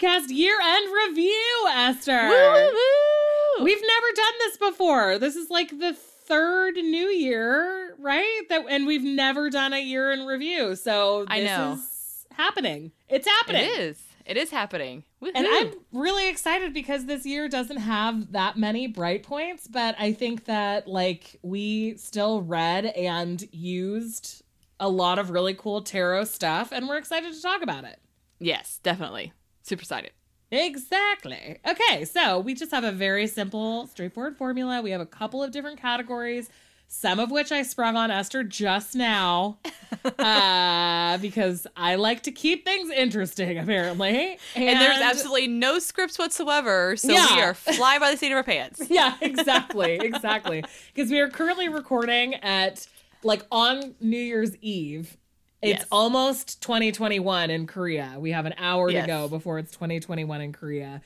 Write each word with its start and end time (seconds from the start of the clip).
Podcast 0.00 0.28
year 0.30 0.56
end 0.62 0.92
review, 1.08 1.66
Esther. 1.70 2.28
Woo-woo-woo. 2.28 3.64
We've 3.64 3.82
never 3.86 4.06
done 4.14 4.32
this 4.38 4.56
before. 4.56 5.18
This 5.18 5.36
is 5.36 5.50
like 5.50 5.78
the 5.78 5.92
third 5.92 6.76
new 6.76 7.08
year, 7.08 7.94
right? 7.98 8.42
That 8.48 8.64
and 8.70 8.86
we've 8.86 9.02
never 9.04 9.50
done 9.50 9.72
a 9.72 9.78
year 9.80 10.10
in 10.12 10.24
review. 10.26 10.74
So 10.76 11.26
I 11.28 11.40
this 11.40 11.50
know. 11.50 11.72
is 11.74 12.26
happening. 12.32 12.92
It's 13.08 13.26
happening. 13.26 13.64
It 13.64 13.78
is. 13.78 14.02
It 14.24 14.36
is 14.36 14.50
happening. 14.50 15.04
And 15.34 15.46
I'm 15.46 15.72
really 15.92 16.28
excited 16.28 16.72
because 16.72 17.06
this 17.06 17.26
year 17.26 17.48
doesn't 17.48 17.78
have 17.78 18.32
that 18.32 18.56
many 18.56 18.86
bright 18.86 19.22
points, 19.22 19.66
but 19.66 19.96
I 19.98 20.12
think 20.12 20.44
that 20.44 20.86
like 20.86 21.38
we 21.42 21.96
still 21.96 22.40
read 22.42 22.86
and 22.86 23.42
used 23.52 24.42
a 24.78 24.88
lot 24.88 25.18
of 25.18 25.30
really 25.30 25.52
cool 25.54 25.82
tarot 25.82 26.24
stuff 26.24 26.72
and 26.72 26.88
we're 26.88 26.96
excited 26.96 27.34
to 27.34 27.42
talk 27.42 27.60
about 27.62 27.84
it. 27.84 27.98
yes, 28.38 28.78
definitely. 28.82 29.32
Super 29.62 29.82
excited. 29.82 30.12
Exactly. 30.52 31.58
Okay, 31.66 32.04
so 32.04 32.40
we 32.40 32.54
just 32.54 32.72
have 32.72 32.84
a 32.84 32.90
very 32.92 33.26
simple, 33.26 33.86
straightforward 33.86 34.36
formula. 34.36 34.82
We 34.82 34.90
have 34.90 35.00
a 35.00 35.06
couple 35.06 35.42
of 35.42 35.52
different 35.52 35.80
categories, 35.80 36.50
some 36.88 37.20
of 37.20 37.30
which 37.30 37.52
I 37.52 37.62
sprung 37.62 37.96
on 37.96 38.10
Esther 38.10 38.42
just 38.42 38.96
now, 38.96 39.58
uh, 40.18 41.18
because 41.18 41.68
I 41.76 41.94
like 41.94 42.24
to 42.24 42.32
keep 42.32 42.64
things 42.64 42.90
interesting, 42.90 43.58
apparently. 43.58 44.38
And, 44.56 44.80
there's 44.80 44.98
absolutely 45.00 45.46
no 45.46 45.78
scripts 45.78 46.18
whatsoever, 46.18 46.96
so 46.96 47.12
Yeah. 47.12 47.26
we 47.36 47.42
are 47.42 47.54
fly 47.54 48.00
by 48.00 48.10
the 48.10 48.16
seat 48.16 48.32
of 48.32 48.36
our 48.36 48.42
pants. 48.42 48.82
yeah, 48.90 49.16
exactly, 49.20 49.96
exactly. 50.02 50.64
Because 50.92 51.10
we 51.12 51.20
are 51.20 51.28
currently 51.28 51.68
recording 51.68 52.34
at 52.36 52.88
like 53.22 53.42
on 53.52 53.94
New 54.00 54.18
Year's 54.18 54.56
Eve. 54.56 55.16
It's 55.62 55.80
Yes. 55.80 55.86
almost 55.92 56.62
2021 56.62 57.50
in 57.50 57.66
Korea. 57.66 58.16
We 58.18 58.30
have 58.32 58.46
an 58.46 58.54
hour 58.56 58.90
to 58.90 59.02
go 59.06 59.28
before 59.28 59.58
it's 59.58 59.70
2021 59.72 60.40
in 60.40 60.52
Korea, 60.52 61.02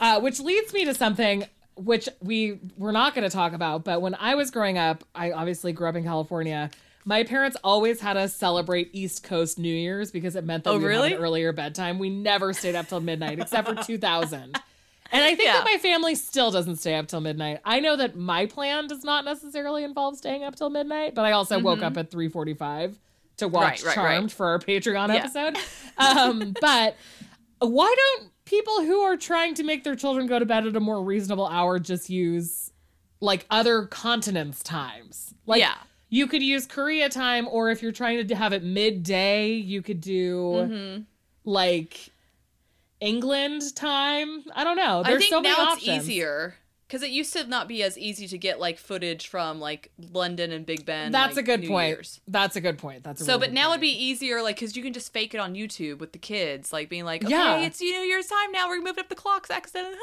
uh, 0.00 0.20
which 0.20 0.38
leads 0.38 0.72
me 0.72 0.84
to 0.84 0.94
something 0.94 1.44
which 1.74 2.08
we 2.22 2.58
we're 2.78 2.92
not 2.92 3.14
going 3.14 3.28
to 3.28 3.34
talk 3.34 3.52
about. 3.52 3.84
But 3.84 4.00
when 4.00 4.14
I 4.14 4.34
was 4.36 4.50
growing 4.50 4.78
up, 4.78 5.04
I 5.14 5.32
obviously 5.32 5.72
grew 5.72 5.88
up 5.88 5.96
in 5.96 6.04
California. 6.04 6.70
My 7.04 7.22
parents 7.24 7.56
always 7.62 8.00
had 8.00 8.16
us 8.16 8.34
celebrate 8.34 8.90
East 8.92 9.22
Coast 9.24 9.58
New 9.58 9.74
Year's 9.74 10.10
because 10.10 10.36
it 10.36 10.44
meant 10.44 10.64
that 10.64 10.70
Oh, 10.70 10.78
we 10.78 10.84
really? 10.86 11.12
an 11.12 11.18
earlier 11.18 11.52
bedtime. 11.52 11.98
We 11.98 12.08
never 12.10 12.52
stayed 12.52 12.74
up 12.76 12.88
till 12.88 13.00
midnight, 13.00 13.38
except 13.40 13.68
for 13.68 13.74
2000. 13.84 14.58
And 15.12 15.22
I 15.22 15.34
think 15.36 15.42
Yeah. 15.46 15.52
that 15.52 15.64
my 15.64 15.78
family 15.78 16.14
still 16.14 16.50
doesn't 16.50 16.76
stay 16.76 16.94
up 16.94 17.06
till 17.08 17.20
midnight. 17.20 17.60
I 17.64 17.78
know 17.80 17.94
that 17.96 18.16
my 18.16 18.46
plan 18.46 18.86
does 18.88 19.04
not 19.04 19.24
necessarily 19.24 19.84
involve 19.84 20.16
staying 20.16 20.42
up 20.44 20.56
till 20.56 20.70
midnight, 20.70 21.14
but 21.14 21.24
I 21.24 21.32
also 21.32 21.58
woke 21.60 21.82
up 21.82 21.96
at 21.96 22.10
3:45 22.10 22.96
to 23.38 23.48
watch. 23.48 23.82
Right, 23.82 23.84
right, 23.86 23.94
Charmed 23.94 24.22
right. 24.24 24.32
for 24.32 24.46
our 24.46 24.58
Patreon 24.58 25.08
Yeah. 25.08 25.14
episode. 25.14 25.56
Um, 25.98 26.54
but 26.60 26.94
why 27.60 27.94
don't 27.96 28.30
people 28.44 28.82
who 28.82 29.00
are 29.00 29.16
trying 29.16 29.54
to 29.54 29.62
make 29.64 29.82
their 29.82 29.96
children 29.96 30.26
go 30.26 30.38
to 30.38 30.44
bed 30.44 30.66
at 30.66 30.76
a 30.76 30.80
more 30.80 31.02
reasonable 31.02 31.46
hour 31.46 31.78
just 31.78 32.10
use 32.10 32.70
like 33.20 33.46
other 33.50 33.86
continents 33.86 34.62
times? 34.62 35.32
Like 35.46 35.60
Yeah. 35.60 35.74
you 36.10 36.26
could 36.26 36.42
use 36.42 36.66
Korea 36.66 37.08
time 37.08 37.48
or 37.48 37.70
if 37.70 37.82
you're 37.82 37.92
trying 37.92 38.26
to 38.28 38.34
have 38.36 38.52
it 38.52 38.62
midday, 38.62 39.52
you 39.52 39.80
could 39.80 40.02
do 40.02 40.36
Mm-hmm. 40.54 41.02
like 41.44 42.10
England 43.00 43.74
time. 43.74 44.44
I 44.54 44.64
don't 44.64 44.76
know. 44.76 45.02
There's 45.02 45.16
I 45.16 45.18
think 45.18 45.30
so 45.30 45.40
many 45.40 45.56
now 45.56 45.64
options. 45.72 45.96
it's 45.96 46.04
easier 46.04 46.54
because 46.86 47.02
it 47.02 47.10
used 47.10 47.32
to 47.32 47.44
not 47.46 47.66
be 47.66 47.82
as 47.82 47.98
easy 47.98 48.28
to 48.28 48.38
get 48.38 48.60
like 48.60 48.78
footage 48.78 49.26
from 49.26 49.58
like 49.60 49.90
London 50.12 50.52
and 50.52 50.64
Big 50.64 50.84
Ben. 50.86 51.10
That's 51.10 51.34
like, 51.36 51.44
a 51.44 51.46
good 51.46 51.60
New 51.62 51.68
point. 51.68 51.88
Year's. 51.88 52.20
That's 52.28 52.54
a 52.56 52.60
good 52.60 52.78
point. 52.78 53.02
That's 53.02 53.20
a 53.20 53.24
So, 53.24 53.32
really 53.34 53.48
but 53.48 53.52
now 53.54 53.70
it'd 53.70 53.80
be 53.80 53.88
easier, 53.88 54.40
like, 54.42 54.56
because 54.56 54.76
you 54.76 54.82
can 54.82 54.92
just 54.92 55.12
fake 55.12 55.34
it 55.34 55.38
on 55.38 55.54
YouTube 55.54 55.98
with 55.98 56.12
the 56.12 56.18
kids, 56.18 56.72
like 56.72 56.88
being 56.88 57.04
like, 57.04 57.24
okay, 57.24 57.32
Yeah. 57.32 57.58
it's 57.58 57.80
New 57.80 57.88
Year's 57.88 58.26
time 58.28 58.52
now. 58.52 58.68
We're 58.68 58.78
moving 58.80 59.00
up 59.00 59.08
the 59.08 59.14
clocks 59.16 59.50
accidentally. 59.50 59.96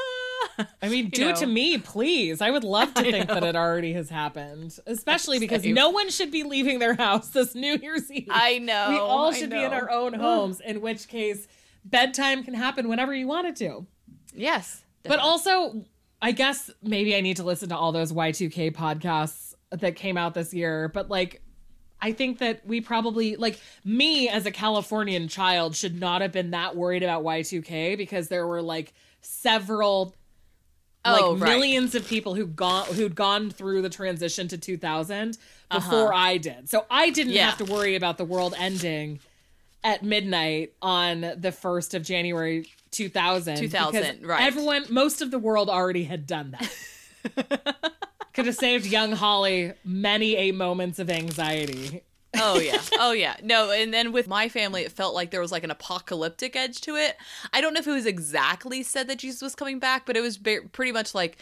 I 0.81 0.89
mean, 0.89 1.09
do 1.09 1.29
it 1.29 1.37
to 1.37 1.45
me, 1.47 1.77
please. 1.77 2.41
I 2.41 2.51
would 2.51 2.63
love 2.65 2.93
to 2.95 3.01
think 3.03 3.27
that 3.29 3.43
it 3.43 3.55
already 3.55 3.93
has 3.93 4.09
happened, 4.09 4.77
especially 4.85 5.39
because 5.39 5.65
no 5.65 5.89
one 5.89 6.09
should 6.09 6.31
be 6.31 6.43
leaving 6.43 6.79
their 6.79 6.95
house 6.95 7.29
this 7.29 7.55
New 7.55 7.77
Year's 7.77 8.11
Eve. 8.11 8.27
I 8.29 8.59
know. 8.59 8.89
we 8.89 8.97
all 8.97 9.31
should 9.31 9.49
be 9.51 9.63
in 9.63 9.71
our 9.71 9.89
own 9.89 10.13
homes, 10.13 10.59
in 10.59 10.81
which 10.81 11.07
case 11.07 11.47
bedtime 11.85 12.43
can 12.43 12.53
happen 12.53 12.89
whenever 12.89 13.13
you 13.13 13.27
want 13.27 13.47
it 13.47 13.55
to. 13.57 13.85
Yes. 14.33 14.83
But 15.03 15.19
also, 15.19 15.83
I 16.23 16.31
guess 16.31 16.71
maybe 16.81 17.15
I 17.15 17.21
need 17.21 17.37
to 17.37 17.43
listen 17.43 17.69
to 17.69 17.77
all 17.77 17.91
those 17.91 18.11
Y2K 18.13 18.73
podcasts 18.73 19.53
that 19.71 19.95
came 19.97 20.17
out 20.17 20.33
this 20.33 20.53
year. 20.53 20.87
But 20.87 21.09
like, 21.09 21.41
I 22.01 22.13
think 22.13 22.39
that 22.39 22.65
we 22.65 22.79
probably, 22.81 23.35
like, 23.35 23.59
me 23.85 24.29
as 24.29 24.45
a 24.45 24.51
Californian 24.51 25.27
child 25.27 25.75
should 25.75 25.99
not 25.99 26.21
have 26.21 26.31
been 26.31 26.51
that 26.51 26.75
worried 26.75 27.03
about 27.03 27.23
Y2K 27.23 27.97
because 27.97 28.29
there 28.29 28.47
were 28.47 28.61
like 28.61 28.93
several. 29.21 30.15
Like 31.05 31.21
Oh, 31.21 31.35
right. 31.35 31.49
millions 31.49 31.95
of 31.95 32.07
people 32.07 32.33
who 32.33 32.47
gone 32.47 32.85
who'd 32.85 33.13
gone 33.13 33.49
through 33.51 33.81
the 33.81 33.89
transition 33.89 34.47
to 34.47 34.57
2000 34.57 35.37
before 35.69 36.13
Uh-huh. 36.13 36.15
I 36.15 36.37
did, 36.37 36.69
so 36.69 36.85
I 36.89 37.09
didn't 37.09 37.33
Yeah. 37.33 37.49
have 37.49 37.57
to 37.57 37.65
worry 37.65 37.95
about 37.97 38.17
the 38.17 38.23
world 38.23 38.55
ending 38.57 39.19
at 39.83 40.01
midnight 40.03 40.71
on 40.81 41.19
the 41.37 41.51
1st 41.51 41.93
of 41.93 42.03
January 42.03 42.67
2000. 42.93 43.57
2000, 43.57 44.25
right. 44.25 44.41
Everyone, 44.43 44.85
most 44.89 45.21
of 45.21 45.31
the 45.31 45.39
world 45.39 45.69
already 45.69 46.05
had 46.05 46.25
done 46.25 46.55
that. 46.57 47.85
Could 48.33 48.45
have 48.47 48.55
saved 48.55 48.85
young 48.85 49.11
Holly 49.11 49.73
many 49.83 50.35
a 50.35 50.51
moments 50.51 50.99
of 50.99 51.09
anxiety. 51.09 52.01
oh 52.41 52.57
yeah 52.59 52.81
oh 52.99 53.11
yeah 53.11 53.35
no 53.43 53.69
and 53.69 53.93
then 53.93 54.11
with 54.11 54.27
my 54.27 54.49
family 54.49 54.81
it 54.81 54.91
felt 54.91 55.13
like 55.13 55.29
there 55.29 55.39
was 55.39 55.51
like 55.51 55.63
an 55.63 55.69
apocalyptic 55.69 56.55
edge 56.55 56.81
to 56.81 56.95
it 56.95 57.15
i 57.53 57.61
don't 57.61 57.75
know 57.75 57.79
if 57.79 57.85
it 57.85 57.91
was 57.91 58.07
exactly 58.07 58.81
said 58.81 59.07
that 59.07 59.19
jesus 59.19 59.39
was 59.39 59.53
coming 59.53 59.77
back 59.77 60.03
but 60.07 60.17
it 60.17 60.21
was 60.21 60.39
ba- 60.39 60.61
pretty 60.71 60.91
much 60.91 61.13
like 61.13 61.37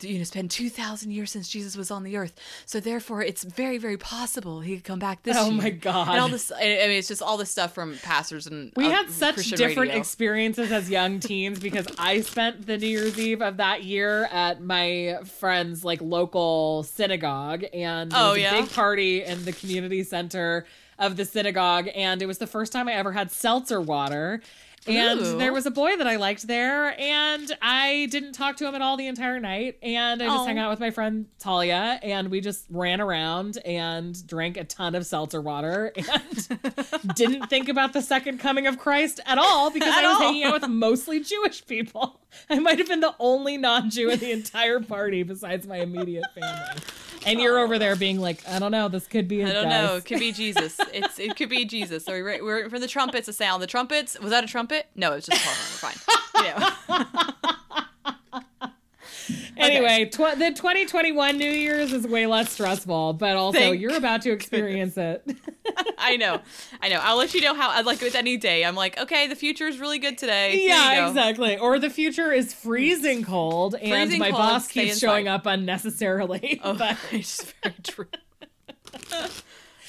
you 0.00 0.14
know 0.14 0.20
it's 0.20 0.30
been 0.30 0.48
2000 0.48 1.10
years 1.10 1.30
since 1.30 1.48
jesus 1.48 1.76
was 1.76 1.90
on 1.90 2.02
the 2.02 2.16
earth 2.16 2.34
so 2.66 2.80
therefore 2.80 3.22
it's 3.22 3.42
very 3.44 3.78
very 3.78 3.96
possible 3.96 4.60
he 4.60 4.74
could 4.76 4.84
come 4.84 4.98
back 4.98 5.22
this 5.22 5.36
Oh 5.38 5.50
year. 5.50 5.62
my 5.62 5.70
God. 5.70 6.08
and 6.08 6.20
all 6.20 6.28
this 6.28 6.52
i 6.52 6.60
mean 6.60 6.90
it's 6.90 7.08
just 7.08 7.22
all 7.22 7.36
this 7.36 7.50
stuff 7.50 7.74
from 7.74 7.96
pastors 8.02 8.46
and 8.46 8.72
We 8.76 8.86
uh, 8.86 8.90
had 8.90 9.10
such 9.10 9.34
Christian 9.36 9.56
different 9.58 9.88
radio. 9.88 9.96
experiences 10.00 10.70
as 10.72 10.90
young 10.90 11.20
teens 11.28 11.58
because 11.58 11.86
I 11.98 12.20
spent 12.20 12.66
the 12.66 12.76
New 12.78 12.86
Year's 12.86 13.18
Eve 13.18 13.40
of 13.42 13.56
that 13.58 13.84
year 13.84 14.24
at 14.30 14.60
my 14.62 15.18
friend's 15.24 15.84
like 15.84 16.00
local 16.02 16.82
synagogue 16.82 17.64
and 17.72 18.12
Oh, 18.14 18.30
was 18.30 18.38
a 18.38 18.40
yeah? 18.40 18.60
big 18.60 18.70
party 18.70 19.22
in 19.24 19.44
the 19.44 19.52
community 19.52 20.02
center 20.02 20.66
of 20.98 21.16
the 21.16 21.24
synagogue 21.24 21.88
and 21.94 22.22
it 22.22 22.26
was 22.26 22.38
the 22.38 22.46
first 22.46 22.72
time 22.72 22.88
I 22.88 22.92
ever 22.94 23.12
had 23.12 23.30
seltzer 23.30 23.80
water. 23.80 24.40
And 24.88 25.20
Ooh. 25.20 25.38
there 25.38 25.52
was 25.52 25.66
a 25.66 25.70
boy 25.70 25.96
that 25.96 26.06
I 26.06 26.16
liked 26.16 26.46
there, 26.46 26.98
and 27.00 27.50
I 27.60 28.06
didn't 28.10 28.32
talk 28.32 28.56
to 28.58 28.66
him 28.68 28.74
at 28.74 28.82
all 28.82 28.96
the 28.96 29.06
entire 29.06 29.40
night. 29.40 29.78
And 29.82 30.22
I 30.22 30.26
just 30.26 30.38
Oh. 30.40 30.44
hung 30.46 30.58
out 30.58 30.70
with 30.70 30.80
my 30.80 30.90
friend 30.90 31.26
Talia, 31.38 31.98
and 32.02 32.28
we 32.28 32.40
just 32.40 32.66
ran 32.70 33.00
around 33.00 33.58
and 33.64 34.26
drank 34.26 34.56
a 34.56 34.64
ton 34.64 34.94
of 34.94 35.04
seltzer 35.06 35.40
water 35.40 35.92
and 35.96 37.14
didn't 37.14 37.48
think 37.48 37.68
about 37.68 37.92
the 37.92 38.02
second 38.02 38.38
coming 38.38 38.66
of 38.66 38.78
Christ 38.78 39.20
at 39.26 39.38
all 39.38 39.70
because 39.70 39.88
At 39.94 40.04
I 40.04 40.08
was 40.08 40.16
all. 40.16 40.22
hanging 40.22 40.44
out 40.44 40.60
with 40.60 40.68
mostly 40.70 41.20
Jewish 41.20 41.66
people. 41.66 42.20
I 42.50 42.58
might 42.58 42.78
have 42.78 42.88
been 42.88 43.00
the 43.00 43.14
only 43.18 43.56
non 43.56 43.90
Jew 43.90 44.10
in 44.10 44.18
the 44.18 44.30
entire 44.32 44.80
party 44.80 45.22
besides 45.22 45.66
my 45.66 45.78
immediate 45.78 46.24
family. 46.34 46.80
And 47.26 47.40
you're 47.40 47.58
over 47.58 47.78
there 47.78 47.96
being 47.96 48.20
like, 48.20 48.46
I 48.48 48.58
don't 48.58 48.70
know, 48.70 48.88
this 48.88 49.06
could 49.06 49.26
be 49.28 49.44
I 49.44 49.52
don't 49.52 49.64
guys. 49.64 49.72
know. 49.72 49.96
It 49.96 50.04
could 50.04 50.20
be 50.20 50.32
Jesus. 50.32 50.78
It's 50.94 51.18
it 51.18 51.36
could 51.36 51.48
be 51.50 51.64
Jesus. 51.64 52.04
So 52.04 52.12
we're 52.12 52.42
we're 52.42 52.70
for 52.70 52.78
the 52.78 52.86
trumpets. 52.86 53.28
A 53.28 53.32
sound. 53.32 53.62
The 53.62 53.66
trumpets. 53.66 54.18
Was 54.20 54.30
that 54.30 54.44
a 54.44 54.46
trumpet? 54.46 54.86
No, 54.94 55.12
it 55.12 55.16
was 55.16 55.26
just 55.26 55.44
a 55.44 55.48
horn. 55.48 55.92
We're 56.38 56.52
fine. 56.54 56.60
You 56.88 57.02
know. 58.60 58.70
Anyway, 59.56 60.04
tw- 60.04 60.38
the 60.38 60.52
2021 60.54 61.36
New 61.38 61.50
Year's 61.50 61.92
is 61.92 62.06
way 62.06 62.26
less 62.26 62.52
stressful, 62.52 63.14
but 63.14 63.36
also 63.36 63.58
Thank 63.58 63.80
you're 63.80 63.96
about 63.96 64.22
to 64.22 64.30
experience 64.30 64.96
it. 64.96 65.26
I 66.06 66.16
know. 66.16 66.40
I 66.80 66.88
know. 66.88 67.00
I'll 67.02 67.16
let 67.16 67.34
you 67.34 67.40
know 67.40 67.54
how. 67.54 67.70
I'd 67.70 67.84
like 67.86 68.00
with 68.00 68.14
any 68.14 68.36
day. 68.36 68.64
I'm 68.64 68.74
like, 68.76 68.98
okay, 68.98 69.26
the 69.26 69.34
future 69.34 69.66
is 69.66 69.78
really 69.78 69.98
good 69.98 70.16
today. 70.18 70.66
Yeah, 70.66 71.08
exactly. 71.08 71.58
Or 71.58 71.78
the 71.78 71.90
future 71.90 72.32
is 72.32 72.54
freezing 72.54 73.24
cold, 73.24 73.74
and 73.74 73.90
Freezing 73.90 74.18
my 74.20 74.30
cold, 74.30 74.40
boss 74.40 74.68
keeps 74.68 74.98
showing 74.98 75.28
up 75.28 75.46
unnecessarily. 75.46 76.60
Oh, 76.64 76.74
But 76.74 76.96
it's 77.12 77.52
very 77.62 77.74
true. 77.82 78.06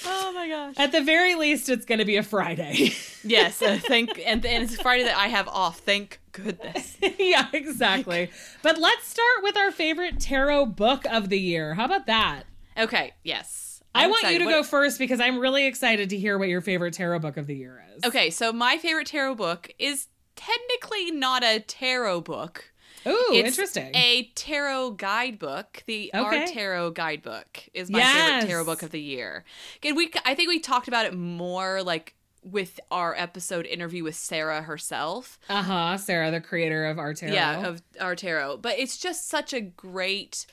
oh 0.05 0.31
my 0.33 0.47
gosh. 0.47 0.75
at 0.77 0.91
the 0.91 1.01
very 1.01 1.35
least, 1.35 1.69
it's 1.69 1.85
going 1.85 1.99
to 1.99 2.05
be 2.05 2.17
a 2.17 2.23
Friday. 2.23 2.91
Yes. 3.23 3.61
Uh, 3.61 3.77
thank 3.81 4.21
and 4.25 4.45
and 4.45 4.63
it's 4.63 4.79
Friday 4.81 5.03
that 5.03 5.17
I 5.17 5.27
have 5.27 5.47
off. 5.47 5.79
Thank 5.79 6.19
goodness. 6.31 6.97
yeah, 7.19 7.47
exactly. 7.53 8.29
But 8.63 8.77
let's 8.79 9.07
start 9.07 9.43
with 9.43 9.57
our 9.57 9.71
favorite 9.71 10.19
tarot 10.19 10.67
book 10.67 11.05
of 11.05 11.29
the 11.29 11.39
year. 11.39 11.73
How 11.73 11.85
about 11.85 12.05
that? 12.07 12.43
Okay. 12.77 13.13
Yes. 13.23 13.66
I 13.97 14.03
I'm 14.03 14.09
want 14.09 14.31
you 14.31 14.39
to 14.39 14.45
What- 14.45 14.51
go 14.51 14.63
first 14.63 14.99
because 14.99 15.19
I'm 15.19 15.39
really 15.39 15.65
excited 15.65 16.09
to 16.11 16.17
hear 16.17 16.37
what 16.37 16.47
your 16.49 16.61
favorite 16.61 16.93
tarot 16.93 17.19
book 17.19 17.37
of 17.37 17.47
the 17.47 17.55
year 17.55 17.83
is. 17.95 18.03
Okay, 18.05 18.29
so 18.29 18.51
my 18.53 18.77
favorite 18.77 19.07
tarot 19.07 19.35
book 19.35 19.69
is 19.79 20.07
technically 20.35 21.11
not 21.11 21.43
a 21.43 21.59
tarot 21.59 22.21
book. 22.21 22.71
Ooh, 23.05 23.25
it's 23.31 23.47
interesting. 23.49 23.91
A 23.95 24.29
tarot 24.35 24.91
guidebook. 24.91 25.83
The 25.87 26.11
Okay. 26.13 26.39
Our 26.41 26.45
Tarot 26.47 26.91
Guidebook 26.91 27.63
is 27.73 27.89
my 27.89 27.99
Yes. 27.99 28.15
favorite 28.43 28.49
tarot 28.51 28.65
book 28.65 28.83
of 28.83 28.91
the 28.91 28.99
year. 29.01 29.45
And 29.83 29.95
we, 29.95 30.11
I 30.25 30.35
think 30.35 30.49
we 30.49 30.59
talked 30.59 30.87
about 30.89 31.05
it 31.05 31.13
more 31.15 31.81
like 31.83 32.15
with 32.43 32.79
our 32.91 33.15
episode 33.15 33.65
interview 33.65 34.03
with 34.03 34.15
Sarah 34.15 34.61
herself. 34.63 35.39
Uh 35.47 35.63
huh. 35.63 35.97
Sarah, 35.97 36.31
the 36.31 36.41
creator 36.41 36.85
of 36.85 36.99
our 36.99 37.13
tarot. 37.13 37.33
Yeah, 37.33 37.65
of 37.67 37.81
our 38.01 38.15
tarot. 38.15 38.57
But 38.57 38.77
it's 38.77 38.97
just 38.97 39.29
such 39.29 39.53
a 39.53 39.61
great 39.61 40.45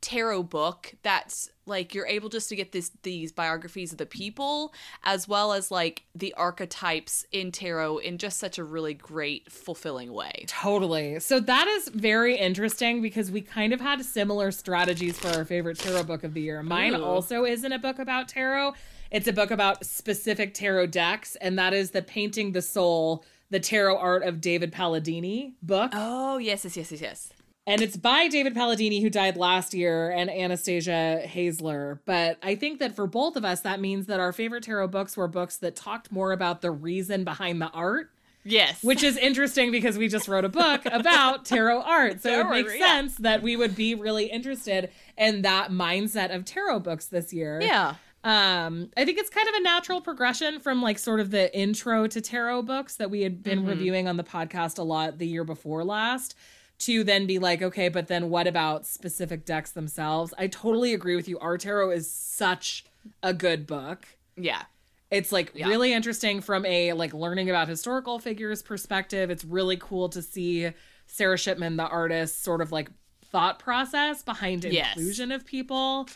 tarot 0.00 0.44
book 0.44 0.94
that's 1.02 1.50
like 1.70 1.94
you're 1.94 2.06
able 2.06 2.28
just 2.28 2.50
to 2.50 2.56
get 2.56 2.72
this 2.72 2.90
these 3.02 3.32
biographies 3.32 3.92
of 3.92 3.98
the 3.98 4.04
people 4.04 4.74
as 5.04 5.26
well 5.26 5.52
as 5.52 5.70
like 5.70 6.02
the 6.14 6.34
archetypes 6.34 7.24
in 7.32 7.50
tarot 7.50 7.98
in 7.98 8.18
just 8.18 8.38
such 8.38 8.58
a 8.58 8.64
really 8.64 8.92
great 8.92 9.50
fulfilling 9.50 10.12
way. 10.12 10.44
Totally. 10.46 11.18
So 11.20 11.40
that 11.40 11.66
is 11.66 11.88
very 11.88 12.36
interesting 12.36 13.00
because 13.00 13.30
we 13.30 13.40
kind 13.40 13.72
of 13.72 13.80
had 13.80 14.04
similar 14.04 14.50
strategies 14.50 15.18
for 15.18 15.28
our 15.28 15.44
favorite 15.46 15.78
tarot 15.78 16.02
book 16.02 16.24
of 16.24 16.34
the 16.34 16.42
year. 16.42 16.62
Mine 16.62 16.94
Ooh. 16.94 17.04
also 17.04 17.44
isn't 17.44 17.72
a 17.72 17.78
book 17.78 17.98
about 17.98 18.28
tarot. 18.28 18.74
It's 19.10 19.26
a 19.26 19.32
book 19.32 19.50
about 19.50 19.84
specific 19.84 20.54
tarot 20.54 20.86
decks, 20.86 21.36
and 21.36 21.58
that 21.58 21.72
is 21.72 21.90
the 21.90 22.02
Painting 22.02 22.52
the 22.52 22.62
Soul, 22.62 23.24
the 23.50 23.58
Tarot 23.58 23.96
Art 23.96 24.22
of 24.22 24.40
David 24.40 24.72
Palladini 24.72 25.54
book. 25.62 25.90
Oh, 25.94 26.38
yes, 26.38 26.64
yes, 26.64 26.76
yes, 26.76 26.92
yes, 26.92 27.00
yes. 27.00 27.32
And 27.70 27.80
it's 27.82 27.96
by 27.96 28.26
David 28.26 28.52
Palladini, 28.54 29.00
who 29.00 29.08
died 29.08 29.36
last 29.36 29.74
year, 29.74 30.10
and 30.10 30.28
Anastasia 30.28 31.22
Haysler. 31.24 32.00
But 32.04 32.36
I 32.42 32.56
think 32.56 32.80
that 32.80 32.96
for 32.96 33.06
both 33.06 33.36
of 33.36 33.44
us, 33.44 33.60
that 33.60 33.78
means 33.78 34.06
that 34.06 34.18
our 34.18 34.32
favorite 34.32 34.64
tarot 34.64 34.88
books 34.88 35.16
were 35.16 35.28
books 35.28 35.56
that 35.58 35.76
talked 35.76 36.10
more 36.10 36.32
about 36.32 36.62
the 36.62 36.72
reason 36.72 37.22
behind 37.22 37.62
the 37.62 37.70
art. 37.70 38.10
Yes. 38.42 38.82
Which 38.82 39.04
is 39.04 39.16
interesting 39.16 39.70
because 39.70 39.96
we 39.96 40.08
just 40.08 40.26
wrote 40.26 40.44
a 40.44 40.48
book 40.48 40.82
about 40.86 41.44
tarot 41.44 41.82
art. 41.82 42.22
So 42.22 42.30
Tarot 42.30 42.48
it 42.48 42.50
makes 42.50 42.74
yeah. 42.76 42.86
sense 42.86 43.16
that 43.18 43.40
we 43.40 43.54
would 43.54 43.76
be 43.76 43.94
really 43.94 44.26
interested 44.26 44.90
in 45.16 45.42
that 45.42 45.70
mindset 45.70 46.34
of 46.34 46.44
tarot 46.44 46.80
books 46.80 47.06
this 47.06 47.32
year. 47.32 47.60
yeah. 47.62 47.94
Um, 48.22 48.90
I 48.98 49.06
think 49.06 49.18
it's 49.18 49.30
kind 49.30 49.48
of 49.48 49.54
a 49.54 49.62
natural 49.62 50.00
progression 50.02 50.60
from 50.60 50.82
like 50.82 50.98
sort 50.98 51.20
of 51.20 51.30
the 51.30 51.56
intro 51.58 52.06
to 52.06 52.20
tarot 52.20 52.62
books 52.62 52.96
that 52.96 53.10
we 53.10 53.22
had 53.22 53.42
been 53.42 53.60
Mm-hmm. 53.60 53.68
reviewing 53.68 54.08
on 54.08 54.16
the 54.18 54.24
podcast 54.24 54.78
a 54.78 54.82
lot 54.82 55.16
the 55.18 55.26
year 55.26 55.44
before 55.44 55.84
last 55.84 56.34
to 56.80 57.04
then 57.04 57.26
be 57.26 57.38
like, 57.38 57.62
okay, 57.62 57.88
but 57.88 58.08
then 58.08 58.30
what 58.30 58.46
about 58.46 58.86
specific 58.86 59.44
decks 59.44 59.70
themselves? 59.70 60.32
I 60.38 60.46
totally 60.48 60.92
agree 60.94 61.16
with 61.16 61.28
you. 61.28 61.38
Our 61.38 61.56
tarot 61.58 61.90
is 61.92 62.10
such 62.10 62.84
a 63.22 63.32
good 63.32 63.66
book. 63.66 64.06
Yeah. 64.36 64.62
It's 65.10 65.32
like 65.32 65.52
Yeah. 65.54 65.68
really 65.68 65.92
interesting 65.92 66.40
from 66.40 66.64
a 66.66 66.92
like 66.92 67.12
learning 67.12 67.50
about 67.50 67.68
historical 67.68 68.18
figures 68.18 68.62
perspective. 68.62 69.30
It's 69.30 69.44
really 69.44 69.76
cool 69.76 70.08
to 70.10 70.22
see 70.22 70.70
Sarah 71.06 71.36
Shipman, 71.36 71.76
the 71.76 71.86
artist, 71.88 72.42
sort 72.42 72.60
of 72.60 72.70
like 72.72 72.90
thought 73.30 73.58
process 73.58 74.22
behind 74.22 74.64
Yes. 74.64 74.96
inclusion 74.96 75.32
of 75.32 75.44
people. 75.44 76.08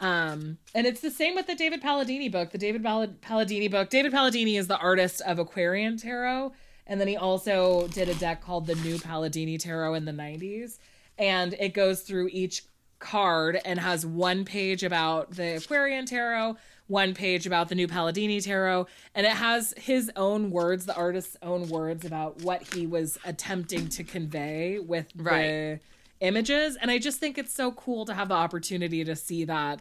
Um, 0.00 0.58
and 0.74 0.86
it's 0.86 1.00
the 1.00 1.10
same 1.10 1.34
with 1.34 1.46
the 1.46 1.54
David 1.54 1.82
Palladini 1.82 2.30
book. 2.30 2.50
The 2.50 2.58
David 2.58 2.82
Pall- 2.84 3.08
Palladini 3.20 3.70
book. 3.70 3.90
David 3.90 4.12
Palladini 4.12 4.58
is 4.58 4.66
the 4.68 4.78
artist 4.78 5.20
of 5.22 5.38
Aquarian 5.38 5.96
Tarot, 5.96 6.52
and 6.88 7.00
then 7.00 7.06
he 7.08 7.16
also 7.16 7.86
did 7.88 8.08
a 8.08 8.14
deck 8.14 8.42
called 8.42 8.66
the 8.66 8.74
New 8.76 8.96
Palladini 8.98 9.58
Tarot 9.58 9.94
in 9.94 10.04
the 10.04 10.12
'90s, 10.12 10.78
and 11.18 11.54
it 11.54 11.74
goes 11.74 12.00
through 12.02 12.28
each 12.32 12.62
card 12.98 13.60
and 13.64 13.78
has 13.78 14.04
one 14.04 14.44
page 14.44 14.82
about 14.82 15.30
the 15.32 15.56
Aquarian 15.56 16.04
Tarot, 16.06 16.56
one 16.88 17.14
page 17.14 17.46
about 17.46 17.68
the 17.68 17.74
New 17.76 17.86
Palladini 17.86 18.42
Tarot, 18.42 18.86
and 19.14 19.24
it 19.26 19.32
has 19.32 19.72
his 19.76 20.10
own 20.16 20.50
words, 20.50 20.86
the 20.86 20.96
artist's 20.96 21.36
own 21.42 21.68
words 21.68 22.04
about 22.04 22.42
what 22.42 22.74
he 22.74 22.86
was 22.86 23.16
attempting 23.24 23.88
to 23.90 24.02
convey 24.02 24.78
with 24.80 25.06
Right. 25.14 25.42
the 25.46 25.80
images. 26.20 26.76
And 26.80 26.90
I 26.90 26.98
just 26.98 27.20
think 27.20 27.38
it's 27.38 27.52
so 27.54 27.70
cool 27.72 28.04
to 28.06 28.14
have 28.14 28.28
the 28.30 28.34
opportunity 28.34 29.04
to 29.04 29.14
see 29.14 29.44
that 29.44 29.80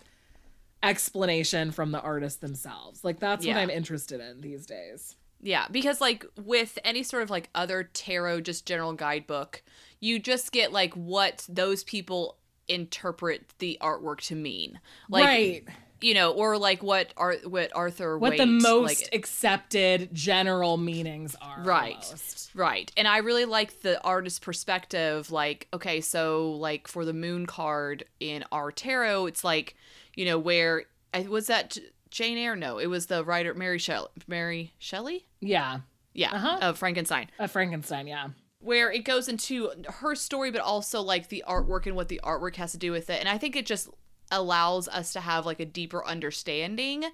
explanation 0.84 1.72
from 1.72 1.92
the 1.92 2.00
artists 2.02 2.40
themselves. 2.40 3.04
Like 3.04 3.20
that's 3.20 3.46
what 3.46 3.58
I'm 3.58 3.70
interested 3.72 4.20
in 4.20 4.42
these 4.42 4.66
days. 4.66 5.16
Yeah, 5.42 5.68
because 5.70 6.02
like 6.02 6.26
with 6.44 6.80
any 6.84 7.04
sort 7.04 7.24
of 7.24 7.30
like 7.30 7.50
other 7.54 7.84
tarot 7.84 8.42
just 8.42 8.66
general 8.66 8.94
guidebook, 8.94 9.62
you 10.00 10.20
just 10.20 10.52
get 10.52 10.72
like 10.72 10.94
what 10.94 11.46
those 11.48 11.84
people 11.84 12.38
interpret 12.68 13.54
the 13.60 13.78
artwork 13.82 14.22
to 14.22 14.36
mean. 14.36 14.80
Like 15.10 15.26
right. 15.26 15.64
you 16.02 16.14
know, 16.14 16.32
or 16.32 16.58
like 16.58 16.84
what 16.84 17.14
Ar- 17.18 17.38
what 17.46 17.76
Arthur 17.76 18.18
What 18.18 18.38
the 18.38 18.46
most 18.46 19.04
like, 19.04 19.10
accepted 19.14 20.10
general 20.14 20.78
meanings 20.78 21.36
are. 21.42 21.64
Right. 21.64 21.96
almost. 22.04 22.52
Right. 22.56 22.92
And 22.98 23.08
I 23.08 23.18
really 23.18 23.46
like 23.46 23.82
the 23.82 24.02
artist's 24.04 24.40
perspective. 24.40 25.32
Like, 25.32 25.68
okay, 25.74 26.02
so 26.02 26.52
like 26.54 26.88
for 26.88 27.06
the 27.06 27.14
moon 27.14 27.46
card 27.46 28.06
in 28.20 28.44
our 28.52 28.72
tarot, 28.72 29.28
it's 29.28 29.44
like, 29.44 29.76
you 30.16 30.26
know, 30.26 30.40
where 30.40 30.86
I 31.14 31.22
was 31.22 31.48
that 31.48 31.78
Jane 32.12 32.38
Eyre? 32.38 32.56
No, 32.56 32.78
it 32.78 32.88
was 32.88 33.08
the 33.08 33.24
writer 33.24 33.54
Mary 33.54 33.78
Shelley. 33.80 34.10
Mary 34.28 34.74
Shelley? 34.80 35.28
Yeah. 35.40 35.80
Yeah, 36.14 36.34
Uh-huh. 36.34 36.58
of 36.62 36.78
Frankenstein. 36.80 37.30
A 37.40 37.48
Frankenstein, 37.48 38.08
yeah. 38.08 38.30
Where 38.60 38.92
it 38.92 39.04
goes 39.06 39.28
into 39.28 39.72
her 39.88 40.16
story, 40.16 40.50
but 40.52 40.62
also 40.62 41.02
like 41.02 41.30
the 41.30 41.44
artwork 41.48 41.86
and 41.86 41.96
what 41.96 42.08
the 42.08 42.20
artwork 42.24 42.56
has 42.56 42.72
to 42.72 42.78
do 42.78 42.92
with 42.92 43.10
it. 43.10 43.20
And 43.20 43.30
I 43.30 43.38
think 43.38 43.56
it 43.56 43.66
just 43.68 43.88
allows 44.32 44.88
us 44.88 45.14
to 45.14 45.22
have 45.22 45.46
like 45.46 45.60
a 45.60 45.66
deeper 45.66 46.06
understanding 46.06 47.06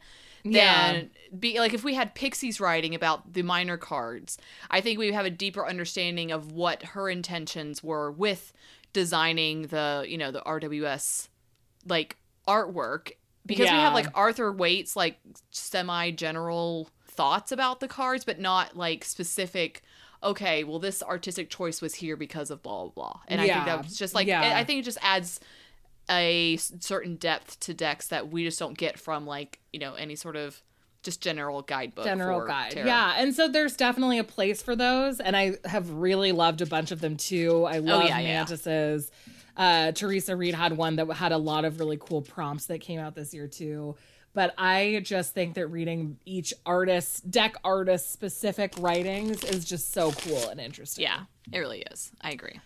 Yeah. 0.44 0.94
than 0.94 1.12
be 1.38 1.60
like 1.60 1.74
if 1.74 1.84
we 1.84 1.94
had 1.96 2.16
Pixie's 2.16 2.60
writing 2.62 2.96
about 2.96 3.34
the 3.34 3.42
minor 3.44 3.78
cards, 3.78 4.38
I 4.72 4.80
think 4.82 4.98
we 5.00 5.12
have 5.12 5.26
a 5.26 5.30
deeper 5.30 5.68
understanding 5.68 6.32
of 6.32 6.52
what 6.54 6.82
her 6.84 7.10
intentions 7.10 7.84
were 7.84 8.10
with 8.12 8.54
designing 8.94 9.64
the, 9.64 10.06
you 10.08 10.18
know, 10.18 10.32
the 10.32 10.42
RWS 10.42 11.28
like 11.86 12.18
artwork 12.48 13.12
because 13.46 13.70
we 13.70 13.76
have 13.76 13.94
like 13.94 14.08
Arthur 14.16 14.52
Waite's 14.52 14.96
like 14.96 15.20
semi 15.52 16.12
general 16.12 16.90
thoughts 17.08 17.52
about 17.52 17.80
the 17.80 17.88
cards 17.88 18.26
but 18.26 18.40
not 18.40 18.76
like 18.76 19.04
specific 19.06 19.82
okay, 20.24 20.64
well 20.64 20.80
this 20.80 21.04
artistic 21.04 21.50
choice 21.50 21.82
was 21.82 21.96
here 21.96 22.16
because 22.16 22.50
of 22.50 22.64
blah 22.64 22.84
blah 22.84 22.92
blah. 22.92 23.20
And 23.28 23.42
I 23.42 23.46
think 23.46 23.56
Yeah. 23.58 23.66
that's 23.66 23.98
just 23.98 24.16
like 24.16 24.28
Yeah. 24.28 24.58
I 24.58 24.64
think 24.64 24.80
it 24.80 24.86
just 24.86 24.98
adds 25.02 25.40
a 26.10 26.58
certain 26.58 27.16
depth 27.16 27.60
to 27.62 27.74
decks 27.74 28.08
that 28.08 28.30
we 28.30 28.44
just 28.44 28.60
don't 28.60 28.78
get 28.78 29.00
from 29.00 29.26
like 29.26 29.60
you 29.72 29.80
know 29.80 29.94
any 29.96 30.16
sort 30.16 30.36
of 30.36 30.62
just 31.02 31.22
general 31.22 31.62
guidebook 31.62 32.06
general 32.06 32.40
for 32.40 32.48
guide. 32.48 32.72
tarot. 32.72 32.88
Yeah, 32.88 33.16
and 33.18 33.36
so 33.36 33.50
there's 33.50 33.76
definitely 33.76 34.20
a 34.20 34.24
place 34.24 34.62
for 34.62 34.74
those, 34.76 35.20
and 35.20 35.36
I 35.36 35.58
have 35.66 35.90
really 35.90 36.32
loved 36.32 36.62
a 36.62 36.66
bunch 36.66 36.92
of 36.92 37.02
them 37.02 37.18
too. 37.18 37.66
I 37.66 37.78
oh, 37.78 37.82
love 37.82 38.04
Oh, 38.04 38.06
yeah, 38.06 38.20
yeah. 38.20 38.46
Uh, 39.56 39.92
Theresa 39.92 40.36
Reed 40.36 40.56
had 40.56 40.76
one 40.76 40.96
that 40.98 41.08
had 41.14 41.32
a 41.32 41.38
lot 41.38 41.66
of 41.66 41.80
really 41.80 41.98
cool 42.00 42.22
prompts 42.22 42.66
that 42.68 42.80
came 42.82 43.00
out 43.00 43.16
this 43.16 43.34
year 43.34 43.48
too. 43.48 43.96
But 44.34 44.56
I 44.58 45.02
just 45.04 45.34
think 45.36 45.54
that 45.56 45.68
reading 45.68 46.18
each 46.26 46.54
artist, 46.66 47.30
deck 47.30 47.56
artist 47.64 48.12
specific 48.12 48.74
writings 48.80 49.44
is 49.44 49.64
just 49.64 49.94
so 49.94 50.12
cool 50.12 50.50
and 50.50 50.60
interesting. 50.60 51.04
yeah 51.04 51.22
it 51.52 51.60
really 51.60 51.84
is 51.92 52.12
i 52.22 52.32
agree 52.32 52.60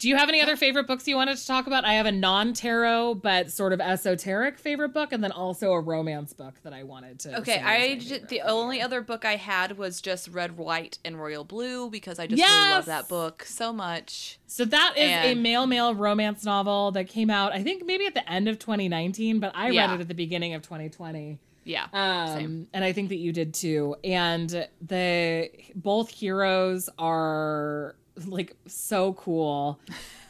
Do 0.00 0.08
you 0.08 0.16
have 0.16 0.28
any 0.28 0.42
other 0.42 0.56
favorite 0.56 0.86
books 0.86 1.06
you 1.08 1.16
wanted 1.16 1.36
to 1.38 1.46
talk 1.46 1.66
about? 1.66 1.84
I 1.84 1.94
have 1.94 2.04
a 2.04 2.12
non 2.12 2.52
tarot 2.52 3.14
but 3.16 3.50
sort 3.50 3.72
of 3.72 3.80
esoteric 3.80 4.58
favorite 4.58 4.90
book, 4.90 5.12
and 5.12 5.22
then 5.22 5.32
also 5.32 5.72
a 5.72 5.80
romance 5.80 6.32
book 6.32 6.54
that 6.64 6.72
I 6.72 6.82
wanted 6.82 7.20
to. 7.20 7.38
okay 7.38 7.52
say 7.52 7.56
was 7.58 7.64
my 7.64 7.74
i 7.74 7.80
favorite 7.98 8.20
ju- 8.20 8.26
the 8.28 8.40
only 8.42 8.82
other 8.82 9.00
book 9.00 9.24
i 9.24 9.36
had 9.36 9.78
was 9.78 10.00
just 10.00 10.28
red 10.28 10.56
white 10.58 10.98
and 11.04 11.18
royal 11.20 11.44
blue 11.44 11.88
because 11.90 12.18
i 12.18 12.26
just 12.26 12.42
really 12.42 12.70
love 12.70 12.84
that 12.86 13.08
book 13.08 13.44
so 13.44 13.72
much 13.72 14.38
So 14.46 14.64
that 14.64 14.94
is 14.96 15.10
a 15.10 15.30
And- 15.30 15.42
male 15.42 15.66
male 15.66 15.94
romance 15.94 16.44
novel 16.44 16.90
that 16.92 17.08
came 17.08 17.30
out, 17.30 17.52
I 17.52 17.62
think 17.62 17.84
maybe 17.86 18.04
at 18.06 18.14
the 18.14 18.28
end 18.30 18.48
of 18.48 18.58
2019, 18.58 19.38
but 19.40 19.52
I 19.54 19.70
Yeah. 19.70 19.86
read 19.86 19.94
it 19.94 20.00
at 20.02 20.08
the 20.08 20.14
beginning 20.14 20.54
of 20.54 20.62
2020. 20.62 21.38
yeah 21.64 21.86
Um, 21.92 22.28
Same. 22.38 22.66
and 22.74 22.84
I 22.84 22.92
think 22.92 23.08
that 23.10 23.16
you 23.18 23.32
did 23.32 23.54
too. 23.54 23.96
And 24.04 24.68
the 24.86 25.50
both 25.74 26.10
heroes 26.10 26.90
are 26.98 27.94
like 28.26 28.56
so 28.66 29.12
cool. 29.14 29.78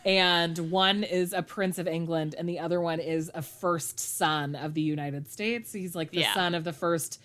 And 0.05 0.71
one 0.71 1.03
is 1.03 1.33
a 1.33 1.43
prince 1.43 1.79
of 1.79 1.89
England, 1.89 2.35
and 2.37 2.49
the 2.49 2.59
other 2.59 2.81
one 2.81 3.01
is 3.01 3.31
a 3.35 3.41
first 3.43 3.99
son 3.99 4.55
of 4.55 4.75
the 4.75 4.83
United 4.83 5.31
States. 5.31 5.73
He's 5.73 5.95
like 5.95 6.11
the 6.11 6.21
Yeah. 6.21 6.35
son 6.35 6.55
of 6.55 6.65
the 6.65 6.73
first 6.75 7.21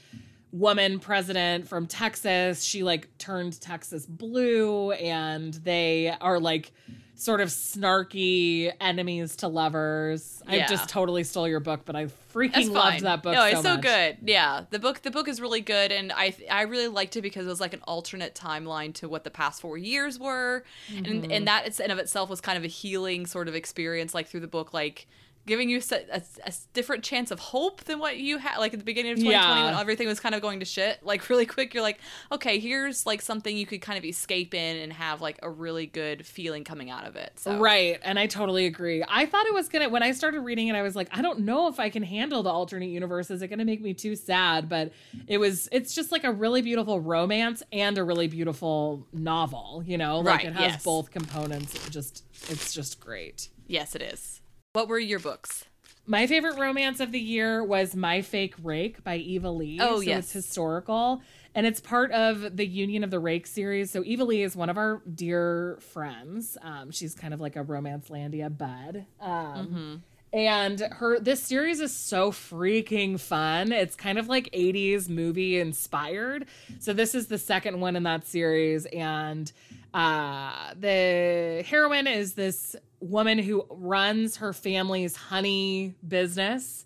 woman 0.52 1.00
president 1.00 1.68
from 1.68 1.86
Texas. 1.88 2.64
She 2.64 2.82
like 2.84 3.10
turned 3.18 3.60
Texas 3.60 4.06
blue, 4.06 4.92
and 4.94 5.54
they 5.56 6.16
are 6.22 6.40
like 6.40 6.72
sort 7.20 7.42
of 7.42 7.50
snarky 7.50 8.72
enemies 8.80 9.36
to 9.36 9.48
lovers. 9.50 10.42
I 10.48 10.60
just 10.70 10.88
totally 10.90 11.24
stole 11.26 11.48
your 11.48 11.60
book, 11.60 11.82
but 11.84 11.96
I 11.96 12.06
freaking 12.34 12.72
loved 12.72 13.02
that 13.02 13.22
book. 13.24 13.34
No, 13.34 13.44
it's 13.44 13.62
so 13.62 13.78
good. 13.78 14.18
Yeah, 14.26 14.64
the 14.70 14.80
book 14.80 15.02
the 15.02 15.12
book 15.12 15.28
is 15.28 15.42
really 15.42 15.62
good, 15.62 15.92
and 15.92 16.12
I 16.14 16.34
I 16.50 16.62
really 16.64 16.88
liked 16.88 17.18
it 17.18 17.22
because 17.22 17.46
it 17.46 17.50
was 17.50 17.60
like 17.60 17.74
an 17.74 17.82
alternate 17.84 18.36
timeline 18.36 18.94
to 18.96 19.10
what 19.10 19.24
the 19.26 19.32
past 19.32 19.62
four 19.62 19.78
years 19.78 20.18
were, 20.18 20.64
Mm-hmm. 20.92 21.06
and 21.06 21.32
and 21.32 21.48
that 21.48 21.80
in 21.80 21.92
of 21.92 22.00
itself 22.00 22.30
was 22.30 22.40
kind 22.42 22.58
of 22.58 22.64
a 22.64 22.68
healing 22.68 23.26
sort 23.26 23.48
of 23.48 23.56
experience, 23.56 24.14
like 24.14 24.28
through 24.28 24.40
the 24.42 24.48
book, 24.48 24.74
like 24.74 25.08
giving 25.50 25.70
you 25.70 25.82
a, 25.92 25.96
a, 26.18 26.22
a 26.46 26.54
different 26.74 27.04
chance 27.04 27.32
of 27.32 27.40
hope 27.40 27.84
than 27.84 28.00
what 28.00 28.18
you 28.18 28.38
had 28.38 28.58
like 28.58 28.74
at 28.74 28.80
the 28.80 28.86
beginning 28.86 29.12
of 29.12 29.18
2020 29.18 29.64
when 29.66 29.74
everything 29.76 30.08
was 30.08 30.20
kind 30.20 30.34
of 30.34 30.42
going 30.42 30.60
to 30.60 30.66
shit 30.66 31.04
like 31.04 31.30
really 31.30 31.46
quick 31.46 31.74
you're 31.74 31.84
like 31.84 32.00
okay 32.32 32.60
here's 32.60 33.06
like 33.06 33.22
something 33.22 33.58
you 33.58 33.66
could 33.66 33.82
kind 33.82 33.98
of 33.98 34.06
escape 34.06 34.54
in 34.54 34.78
and 34.78 34.94
have 34.94 35.22
like 35.22 35.38
a 35.44 35.50
really 35.50 35.86
good 35.86 36.26
feeling 36.26 36.64
coming 36.64 36.90
out 36.90 37.06
of 37.06 37.16
it 37.16 37.34
so 37.38 37.60
Right, 37.60 38.00
and 38.04 38.18
I 38.18 38.28
totally 38.28 38.66
agree. 38.68 39.04
I 39.08 39.26
thought 39.26 39.46
it 39.46 39.54
was 39.54 39.68
gonna 39.68 39.90
when 39.90 40.02
I 40.04 40.12
started 40.12 40.42
reading 40.42 40.70
it, 40.70 40.76
I 40.76 40.82
was 40.82 40.96
like, 40.96 41.10
I 41.12 41.22
don't 41.22 41.40
know 41.40 41.68
if 41.68 41.80
I 41.80 41.90
can 41.90 42.04
handle 42.04 42.42
the 42.44 42.50
alternate 42.50 42.88
universe. 42.90 43.30
Is 43.32 43.42
it 43.42 43.48
gonna 43.50 43.66
make 43.66 43.82
me 43.82 43.94
too 43.94 44.16
sad? 44.16 44.70
But 44.70 44.94
it 45.28 45.40
was. 45.40 45.68
It's 45.72 45.94
just 45.94 46.12
like 46.12 46.24
a 46.24 46.32
really 46.32 46.62
beautiful 46.62 47.00
romance 47.02 47.64
and 47.74 47.98
a 47.98 48.04
really 48.04 48.28
beautiful 48.28 49.06
novel. 49.12 49.84
You 49.86 49.98
know, 49.98 50.20
like 50.20 50.38
Right, 50.38 50.46
it 50.46 50.54
has 50.54 50.72
yes. 50.74 50.84
both 50.84 51.12
components. 51.12 51.74
It 51.76 51.92
just, 51.92 52.24
it's 52.50 52.74
just 52.74 53.00
great. 53.00 53.50
yes 53.68 53.96
it 53.96 54.02
is 54.02 54.39
what 54.74 54.88
were 54.88 55.00
your 55.00 55.20
books 55.20 55.66
My 56.06 56.28
favorite 56.28 56.58
romance 56.60 57.00
of 57.00 57.12
the 57.12 57.20
year 57.20 57.64
was 57.64 57.96
My 57.96 58.22
Fake 58.22 58.54
Rake 58.62 59.04
by 59.04 59.16
Eva 59.18 59.50
Leigh. 59.50 59.80
Oh, 59.82 59.96
so 59.96 60.02
yes. 60.02 60.26
it's 60.26 60.32
historical 60.34 61.22
and 61.56 61.66
it's 61.66 61.80
part 61.80 62.12
of 62.12 62.56
the 62.56 62.66
Union 62.68 63.04
of 63.04 63.10
the 63.10 63.20
Rake 63.20 63.48
series. 63.48 63.90
So 63.90 64.04
Eva 64.06 64.24
Leigh 64.24 64.44
is 64.44 64.56
one 64.56 64.70
of 64.70 64.78
our 64.78 65.02
dear 65.16 65.80
friends. 65.82 66.56
Um, 66.62 66.92
she's 66.92 67.16
kind 67.16 67.34
of 67.34 67.42
like 67.42 67.56
a 67.56 67.64
romance 67.64 68.10
landia 68.10 68.56
bud. 68.56 69.06
Um, 69.20 70.04
And 70.32 70.80
her 70.80 71.20
this 71.20 71.42
series 71.42 71.80
is 71.80 71.92
so 71.92 72.32
freaking 72.32 73.20
fun. 73.20 73.72
It's 73.72 73.96
kind 73.96 74.20
of 74.20 74.28
like 74.30 74.52
80s 74.54 75.10
movie 75.10 75.60
inspired. 75.60 76.46
So 76.78 76.94
this 76.94 77.16
is 77.16 77.26
the 77.28 77.40
second 77.40 77.80
one 77.82 77.96
in 77.96 78.04
that 78.04 78.28
series 78.28 78.86
and 78.86 79.52
uh 79.94 80.74
the 80.80 81.64
heroine 81.68 82.08
is 82.08 82.34
this 82.34 82.76
woman 83.00 83.40
who 83.40 83.66
runs 83.70 84.38
her 84.38 84.54
family's 84.54 85.16
honey 85.16 85.96
business 86.08 86.86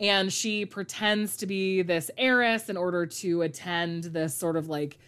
and 0.00 0.32
she 0.32 0.66
pretends 0.66 1.36
to 1.38 1.46
be 1.46 1.82
this 1.82 2.10
heiress 2.18 2.68
in 2.68 2.76
order 2.76 3.06
to 3.06 3.42
attend 3.42 4.04
this 4.04 4.36
sort 4.36 4.56
of 4.56 4.68
like 4.68 4.98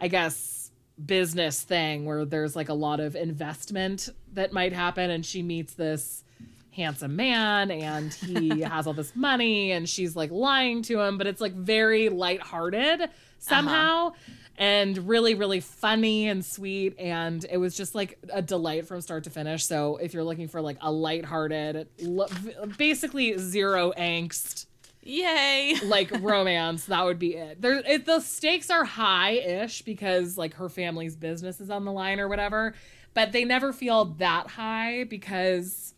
I 0.00 0.08
guess 0.08 0.70
business 1.04 1.62
thing 1.62 2.06
where 2.06 2.24
there's 2.24 2.56
like 2.56 2.68
a 2.68 2.74
lot 2.74 3.00
of 3.00 3.16
investment 3.16 4.08
that 4.32 4.52
might 4.52 4.72
happen 4.72 5.10
and 5.10 5.26
she 5.26 5.42
meets 5.42 5.74
this 5.74 6.24
handsome 6.70 7.16
man 7.16 7.70
and 7.70 8.14
he 8.14 8.60
has 8.62 8.86
all 8.86 8.92
this 8.94 9.14
money 9.14 9.72
and 9.72 9.88
she's 9.88 10.14
like 10.14 10.30
lying 10.30 10.82
to 10.82 11.00
him 11.00 11.18
but 11.18 11.26
it's 11.26 11.40
like 11.40 11.52
very 11.52 12.08
lighthearted 12.08 13.10
somehow 13.38 14.12
and 14.58 15.08
really 15.08 15.34
really 15.34 15.60
funny 15.60 16.28
and 16.28 16.44
sweet. 16.44 16.98
And 16.98 17.44
it 17.50 17.58
was 17.58 17.76
just 17.76 17.94
like 17.94 18.18
a 18.32 18.42
delight 18.42 18.86
from 18.86 19.00
start 19.00 19.24
to 19.24 19.30
finish. 19.30 19.64
So 19.64 19.96
if 19.96 20.14
you're 20.14 20.24
looking 20.24 20.48
for 20.48 20.60
like 20.60 20.78
a 20.80 20.90
lighthearted 20.90 21.88
lo- 22.00 22.28
basically 22.78 23.36
zero 23.38 23.92
angst 23.98 24.66
yay. 25.02 25.76
like 25.84 26.10
romance 26.20 26.86
that 26.86 27.04
would 27.04 27.18
be 27.18 27.34
it. 27.34 27.60
There 27.62 27.74
it, 27.86 28.06
the 28.06 28.20
stakes 28.20 28.70
are 28.70 28.84
high-ish 28.84 29.82
because 29.82 30.36
like 30.36 30.54
her 30.54 30.68
family's 30.68 31.14
business 31.16 31.60
is 31.60 31.70
on 31.70 31.84
the 31.84 31.92
line 31.92 32.18
or 32.20 32.28
whatever 32.28 32.74
but 33.14 33.32
they 33.32 33.44
never 33.44 33.72
feel 33.72 34.04
that 34.18 34.46
high 34.46 35.04
because 35.04 35.94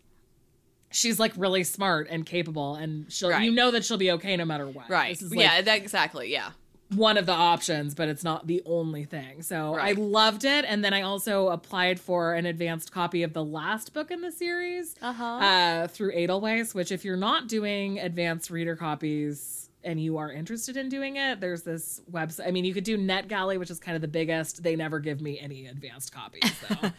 she's 0.90 1.18
like 1.18 1.32
really 1.36 1.64
smart 1.64 2.06
and 2.10 2.24
capable 2.24 2.74
and 2.76 3.10
she'll 3.12 3.30
Right. 3.30 3.42
you 3.42 3.50
know 3.50 3.70
that 3.72 3.84
she'll 3.84 3.96
be 3.98 4.10
okay 4.12 4.36
no 4.36 4.44
matter 4.44 4.66
what. 4.66 4.88
Right. 4.88 5.14
This 5.14 5.22
is 5.22 5.30
like 5.30 5.40
yeah 5.40 5.60
that, 5.62 5.78
exactly 5.78 6.30
yeah 6.32 6.50
one 6.94 7.18
of 7.18 7.26
the 7.26 7.32
options, 7.32 7.94
but 7.94 8.08
it's 8.08 8.24
not 8.24 8.46
the 8.46 8.62
only 8.64 9.04
thing. 9.04 9.42
So 9.42 9.74
Right. 9.76 9.96
I 9.96 10.00
loved 10.00 10.44
it. 10.44 10.64
And 10.66 10.84
then 10.84 10.94
I 10.94 11.02
also 11.02 11.48
applied 11.48 12.00
for 12.00 12.34
an 12.34 12.46
advanced 12.46 12.92
copy 12.92 13.22
of 13.22 13.32
the 13.34 13.44
last 13.44 13.92
book 13.92 14.10
in 14.10 14.20
the 14.22 14.32
series 14.32 14.94
uh-huh 15.02 15.24
uh, 15.24 15.86
through 15.88 16.12
Edelweiss, 16.14 16.74
which, 16.74 16.90
if 16.90 17.04
you're 17.04 17.16
not 17.16 17.46
doing 17.46 17.98
advanced 17.98 18.50
reader 18.50 18.74
copies 18.76 19.68
and 19.84 20.00
you 20.00 20.16
are 20.16 20.32
interested 20.32 20.76
in 20.76 20.88
doing 20.88 21.16
it, 21.16 21.40
there's 21.40 21.62
this 21.62 22.00
website. 22.10 22.48
I 22.48 22.50
mean, 22.50 22.64
you 22.64 22.74
could 22.74 22.84
do 22.84 22.98
NetGalley, 22.98 23.58
which 23.58 23.70
is 23.70 23.78
kind 23.78 23.94
of 23.94 24.02
the 24.02 24.08
biggest. 24.08 24.62
They 24.62 24.74
never 24.74 24.98
give 24.98 25.20
me 25.20 25.38
any 25.38 25.66
advanced 25.66 26.12
copies, 26.12 26.50
though. 26.68 26.90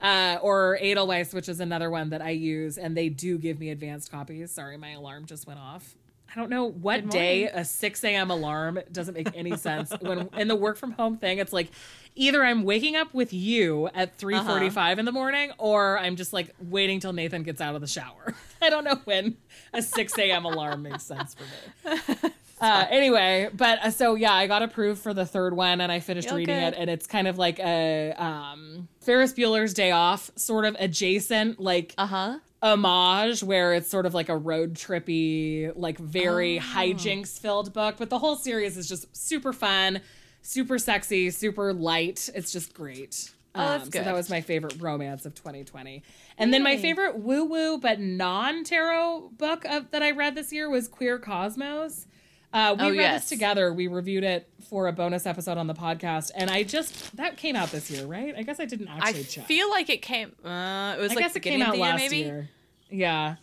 uh, 0.06 0.38
or 0.40 0.78
Edelweiss, 0.80 1.34
which 1.34 1.48
is 1.48 1.60
another 1.60 1.90
one 1.90 2.10
that 2.10 2.22
I 2.22 2.30
use, 2.30 2.78
and 2.78 2.96
they 2.96 3.08
do 3.10 3.38
give 3.38 3.58
me 3.60 3.68
advanced 3.70 4.10
copies. 4.10 4.50
Sorry, 4.50 4.76
my 4.78 4.92
alarm 4.92 5.26
just 5.26 5.46
went 5.46 5.60
off. 5.60 5.94
I 6.34 6.40
don't 6.40 6.48
know 6.48 6.70
what 6.70 7.10
day 7.10 7.44
a 7.44 7.64
6 7.64 8.04
a.m. 8.04 8.30
alarm 8.30 8.80
doesn't 8.90 9.14
make 9.14 9.36
any 9.36 9.56
sense. 9.56 9.92
when 10.00 10.30
in 10.36 10.48
the 10.48 10.56
work 10.56 10.78
from 10.78 10.92
home 10.92 11.18
thing, 11.18 11.38
it's 11.38 11.52
like 11.52 11.70
either 12.14 12.42
I'm 12.42 12.62
waking 12.62 12.96
up 12.96 13.12
with 13.12 13.32
you 13.32 13.88
at 13.94 14.18
3:45 14.18 14.98
in 14.98 15.04
the 15.04 15.12
morning, 15.12 15.52
or 15.58 15.98
I'm 15.98 16.16
just 16.16 16.32
like 16.32 16.54
waiting 16.58 17.00
till 17.00 17.12
Nathan 17.12 17.42
gets 17.42 17.60
out 17.60 17.74
of 17.74 17.80
the 17.80 17.86
shower. 17.86 18.34
I 18.62 18.70
don't 18.70 18.84
know 18.84 19.00
when 19.04 19.36
a 19.74 19.82
6 19.82 20.18
a.m. 20.18 20.44
alarm 20.44 20.82
makes 20.82 21.04
sense 21.04 21.34
for 21.34 21.90
me. 21.90 22.30
Uh, 22.62 22.86
anyway, 22.90 23.50
but 23.52 23.80
uh, 23.80 23.90
so 23.90 24.14
yeah, 24.14 24.32
I 24.32 24.46
got 24.46 24.62
approved 24.62 25.02
for 25.02 25.12
the 25.12 25.26
third 25.26 25.52
one, 25.52 25.80
and 25.80 25.90
I 25.90 25.98
finished 25.98 26.30
reading 26.30 26.60
good. 26.60 26.74
it, 26.74 26.74
and 26.78 26.88
it's 26.88 27.08
kind 27.08 27.26
of 27.26 27.36
like 27.36 27.58
a 27.58 28.12
um, 28.12 28.86
Ferris 29.00 29.32
Bueller's 29.32 29.74
Day 29.74 29.90
Off, 29.90 30.30
sort 30.36 30.64
of 30.64 30.76
adjacent, 30.78 31.58
like 31.58 31.92
uh-huh 31.98 32.38
homage 32.62 33.42
where 33.42 33.74
it's 33.74 33.88
sort 33.90 34.06
of 34.06 34.14
like 34.14 34.28
a 34.28 34.36
road 34.36 34.74
trippy, 34.74 35.72
like 35.74 35.98
very 35.98 36.58
Oh. 36.58 36.62
hijinks 36.62 37.38
filled 37.38 37.72
book. 37.72 37.96
But 37.98 38.08
the 38.10 38.18
whole 38.18 38.36
series 38.36 38.76
is 38.76 38.88
just 38.88 39.14
super 39.16 39.52
fun, 39.52 40.00
super 40.42 40.78
sexy, 40.78 41.30
super 41.30 41.72
light. 41.72 42.28
It's 42.34 42.52
just 42.52 42.72
great. 42.74 43.30
Um, 43.54 43.62
Oh, 43.64 43.68
that's 43.68 43.84
So 43.84 43.90
good. 43.90 44.04
that 44.06 44.14
was 44.14 44.30
my 44.30 44.40
favorite 44.40 44.76
romance 44.80 45.26
of 45.26 45.34
2020. 45.34 46.02
And 46.38 46.54
then 46.54 46.62
my 46.62 46.76
favorite 46.78 47.18
woo 47.18 47.44
woo 47.44 47.78
but 47.78 48.00
non 48.00 48.64
tarot 48.64 49.30
book 49.36 49.64
of, 49.66 49.90
that 49.90 50.02
I 50.02 50.12
read 50.12 50.34
this 50.34 50.52
year 50.52 50.70
was 50.70 50.88
Queer 50.88 51.18
Cosmos. 51.18 52.06
Uh, 52.52 52.76
we 52.78 52.84
Oh, 52.84 52.90
read 52.90 52.96
yes. 52.96 53.22
this 53.22 53.28
together. 53.30 53.72
We 53.72 53.86
reviewed 53.86 54.24
it 54.24 54.48
for 54.68 54.86
a 54.86 54.92
bonus 54.92 55.24
episode 55.26 55.56
on 55.58 55.66
the 55.66 55.74
podcast, 55.74 56.30
and 56.34 56.50
I 56.50 56.62
just 56.64 57.16
that 57.16 57.36
came 57.36 57.56
out 57.56 57.70
this 57.70 57.90
year, 57.90 58.04
right? 58.06 58.34
I 58.36 58.42
guess 58.42 58.60
I 58.60 58.66
didn't 58.66 58.88
i 58.88 58.98
actually 58.98 59.24
check. 59.24 59.44
I 59.44 59.46
feel 59.46 59.70
like 59.70 59.88
it 59.88 60.02
came 60.02 60.32
uh 60.44 60.94
it 60.96 61.00
was 61.00 61.12
I 61.12 61.14
like 61.14 61.18
guess 61.24 61.36
it 61.36 61.40
came 61.40 61.62
out 61.62 61.74
year 61.76 61.82
last 61.82 61.98
maybe 61.98 62.16
year. 62.18 62.48
Yeah, 62.90 63.36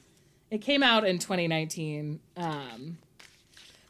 it 0.51 0.59
came 0.59 0.83
out 0.83 1.07
in 1.07 1.17
2019. 1.17 2.19
Um, 2.37 2.97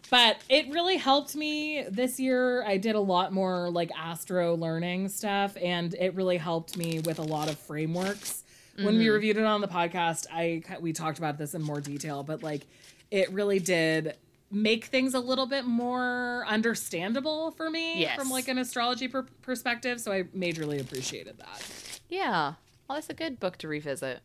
but 0.09 0.38
it 0.49 0.69
really 0.69 0.97
helped 0.97 1.35
me 1.35 1.83
this 1.89 2.19
year. 2.19 2.63
I 2.65 2.77
did 2.77 2.95
a 2.95 2.99
lot 2.99 3.31
more 3.31 3.69
like 3.69 3.91
astro 3.97 4.55
learning 4.55 5.09
stuff, 5.09 5.55
and 5.61 5.93
it 5.93 6.15
really 6.15 6.38
helped 6.38 6.77
me 6.77 6.99
with 7.01 7.19
a 7.19 7.23
lot 7.23 7.49
of 7.49 7.59
frameworks. 7.59 8.43
When 8.81 8.97
we 8.97 9.09
reviewed 9.09 9.35
it 9.35 9.43
on 9.43 9.59
the 9.59 9.67
podcast, 9.67 10.25
I 10.31 10.63
we 10.79 10.93
talked 10.93 11.17
about 11.17 11.38
this 11.38 11.53
in 11.53 11.61
more 11.61 11.81
detail, 11.81 12.23
but 12.23 12.41
like 12.41 12.65
it 13.11 13.29
really 13.33 13.59
did 13.59 14.15
make 14.51 14.85
things 14.85 15.13
a 15.13 15.19
little 15.19 15.45
bit 15.45 15.65
more 15.65 16.43
understandable 16.47 17.51
for 17.51 17.69
me 17.69 18.01
Yes. 18.01 18.17
from 18.19 18.29
like 18.29 18.47
an 18.47 18.57
astrology 18.57 19.07
per- 19.07 19.27
perspective. 19.41 19.99
So 20.01 20.11
I 20.11 20.23
majorly 20.23 20.79
appreciated 20.81 21.37
that. 21.37 21.99
yeah 22.09 22.53
well 22.87 22.95
that's 22.97 23.09
a 23.09 23.13
good 23.13 23.39
book 23.39 23.57
to 23.59 23.67
revisit 23.67 24.19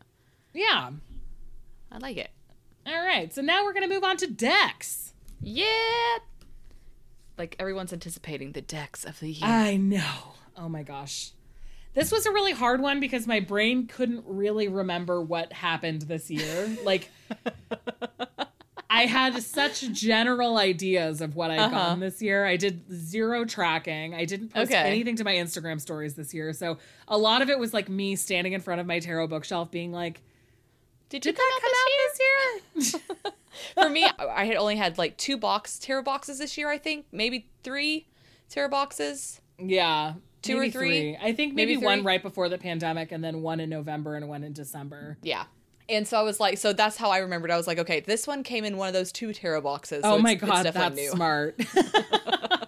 Yeah. 0.53 0.89
i 1.91 1.97
like 1.99 2.17
it 2.17 2.31
All 2.87 2.99
right, 3.05 3.31
so 3.33 3.41
now 3.41 3.63
we're 3.63 3.73
gonna 3.73 3.87
move 3.87 4.03
on 4.03 4.17
to 4.17 4.27
decks. 4.27 5.13
yeah 5.41 6.17
like 7.37 7.55
everyone's 7.59 7.93
anticipating 7.93 8.53
the 8.53 8.61
decks 8.61 9.03
of 9.05 9.19
the 9.19 9.29
year 9.29 9.47
I 9.47 9.75
know. 9.77 10.33
Oh 10.57 10.69
my 10.69 10.83
gosh. 10.83 11.31
This 11.93 12.11
was 12.11 12.25
a 12.25 12.31
really 12.31 12.53
hard 12.53 12.81
one 12.81 12.99
because 13.01 13.27
my 13.27 13.39
brain 13.41 13.87
couldn't 13.87 14.23
really 14.25 14.67
remember 14.69 15.21
what 15.21 15.51
happened 15.53 16.01
this 16.03 16.29
year. 16.31 16.75
Like, 16.83 17.09
I 18.95 19.05
had 19.07 19.41
such 19.43 19.81
general 19.91 20.57
ideas 20.57 21.21
of 21.21 21.35
what 21.35 21.51
I'd 21.51 21.59
Uh-huh. 21.59 21.69
gotten 21.69 21.99
this 21.99 22.21
year. 22.21 22.45
I 22.45 22.55
did 22.57 22.81
zero 22.93 23.45
tracking. 23.45 24.13
I 24.15 24.25
didn't 24.25 24.49
post 24.49 24.71
Okay. 24.71 24.81
anything 24.81 25.15
to 25.17 25.23
my 25.23 25.33
Instagram 25.33 25.79
stories 25.81 26.13
this 26.15 26.33
year. 26.33 26.53
So 26.53 26.77
a 27.07 27.17
lot 27.17 27.41
of 27.41 27.49
it 27.49 27.59
was 27.59 27.73
like 27.73 27.89
me 27.89 28.15
standing 28.15 28.53
in 28.53 28.61
front 28.61 28.79
of 28.81 28.87
my 28.87 28.99
tarot 28.99 29.27
bookshelf 29.27 29.69
being 29.71 29.91
like, 29.91 30.21
did, 31.09 31.21
did 31.21 31.29
you 31.29 31.33
that 31.33 31.61
come 31.61 31.71
out 31.81 32.81
this 32.81 32.93
year? 32.93 33.01
for 33.83 33.89
me 33.89 34.05
i 34.19 34.43
had 34.45 34.57
only 34.57 34.75
had 34.75 34.97
like 34.97 35.15
two 35.17 35.37
box 35.37 35.79
tarot 35.79 36.03
boxes 36.03 36.39
this 36.39 36.57
year 36.57 36.69
i 36.69 36.77
think 36.77 37.05
maybe 37.13 37.47
three 37.63 38.05
tarot 38.49 38.67
boxes 38.69 39.39
Yeah. 39.57 40.15
Two 40.41 40.57
or 40.57 40.61
maybe 40.61 40.71
three? 40.71 41.17
I 41.19 41.31
think 41.33 41.53
maybe, 41.55 41.75
Maybe 41.75 41.85
one 41.85 42.03
right 42.03 42.21
before 42.21 42.49
the 42.49 42.57
pandemic 42.59 43.11
and 43.11 43.23
then 43.23 43.41
one 43.41 43.59
in 43.59 43.67
November 43.69 44.15
and 44.15 44.27
one 44.29 44.43
in 44.43 44.53
December. 44.53 45.17
Yeah. 45.23 45.45
And 45.87 46.07
so 46.07 46.17
I 46.19 46.23
was 46.23 46.39
like, 46.39 46.57
so 46.57 46.73
that's 46.73 46.97
how 46.97 47.11
I 47.11 47.19
remembered. 47.19 47.51
I 47.51 47.57
was 47.57 47.67
like, 47.67 47.77
okay, 47.79 47.99
this 47.99 48.25
one 48.25 48.41
came 48.43 48.65
in 48.65 48.77
one 48.77 48.87
of 48.87 48.93
those 48.93 49.11
two 49.11 49.33
tarot 49.33 49.61
boxes. 49.61 50.01
so 50.03 50.15
oh 50.15 50.17
my 50.19 50.31
it's- 50.31 50.41
it's 50.43 50.51
god, 50.51 50.63
definitely 50.63 51.03
that's 51.03 51.13
new. 51.13 51.15
smart. 51.15 51.55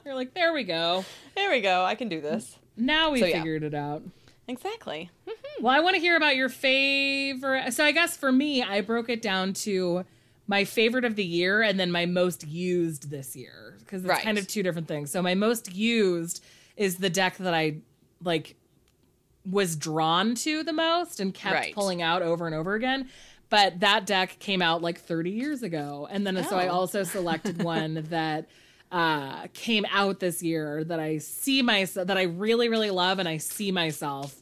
You're 0.06 0.16
like, 0.16 0.34
there 0.34 0.54
we 0.54 0.64
go. 0.64 1.04
There 1.36 1.50
we 1.52 1.62
go. 1.62 1.84
I 1.84 1.96
can 1.96 2.10
do 2.10 2.22
this. 2.22 2.58
Now 2.78 3.12
we 3.12 3.20
So, 3.20 3.26
yeah. 3.26 3.38
figured 3.40 3.64
it 3.64 3.74
out. 3.74 4.04
Exactly. 4.48 5.10
Mm-hmm. 5.28 5.64
Well, 5.64 5.74
I 5.76 5.80
want 5.82 5.96
to 5.96 6.00
hear 6.00 6.16
about 6.16 6.36
your 6.36 6.48
favorite. 6.50 7.74
So 7.74 7.84
I 7.84 7.92
guess 7.92 8.16
for 8.16 8.32
me, 8.32 8.62
I 8.64 8.82
broke 8.82 9.10
it 9.10 9.22
down 9.22 9.54
to 9.54 10.06
my 10.48 10.64
favorite 10.64 11.04
of 11.04 11.16
the 11.16 11.24
year 11.26 11.62
and 11.62 11.80
then 11.80 11.92
my 11.92 12.06
most 12.06 12.48
used 12.48 13.10
this 13.10 13.36
year 13.36 13.76
because 13.80 14.04
it's 14.04 14.10
Right. 14.10 14.24
kind 14.24 14.38
of 14.38 14.48
two 14.48 14.64
different 14.64 14.88
things. 14.88 15.12
So 15.12 15.22
my 15.22 15.36
most 15.36 15.74
used 15.76 16.44
is 16.78 16.98
the 16.98 17.10
deck 17.10 17.38
that 17.38 17.54
I 17.54 17.78
like 18.24 18.56
was 19.50 19.76
drawn 19.76 20.36
to 20.36 20.64
the 20.64 20.74
most 20.74 21.20
and 21.20 21.34
kept 21.34 21.54
Right. 21.54 21.74
pulling 21.74 22.02
out 22.02 22.22
over 22.22 22.46
and 22.46 22.56
over 22.56 22.74
again. 22.76 23.10
But 23.50 23.80
that 23.80 24.06
deck 24.06 24.40
came 24.40 24.62
out 24.62 24.82
like 24.82 25.00
30 25.00 25.32
years 25.32 25.64
ago. 25.64 26.08
And 26.12 26.28
then 26.28 26.44
so 26.44 26.58
I 26.58 26.68
Oh. 26.68 26.74
also 26.74 27.04
selected 27.04 27.62
one 27.64 28.06
that 28.10 28.48
uh 28.92 29.48
came 29.54 29.86
out 29.92 30.20
this 30.22 30.42
year 30.42 30.84
that 30.86 31.00
I 31.00 31.18
see 31.18 31.62
myself 31.62 32.08
that 32.08 32.18
I 32.18 32.24
really, 32.24 32.70
really 32.70 32.90
love 32.92 33.20
and 33.20 33.28
I 33.28 33.38
see 33.38 33.72
myself 33.72 34.36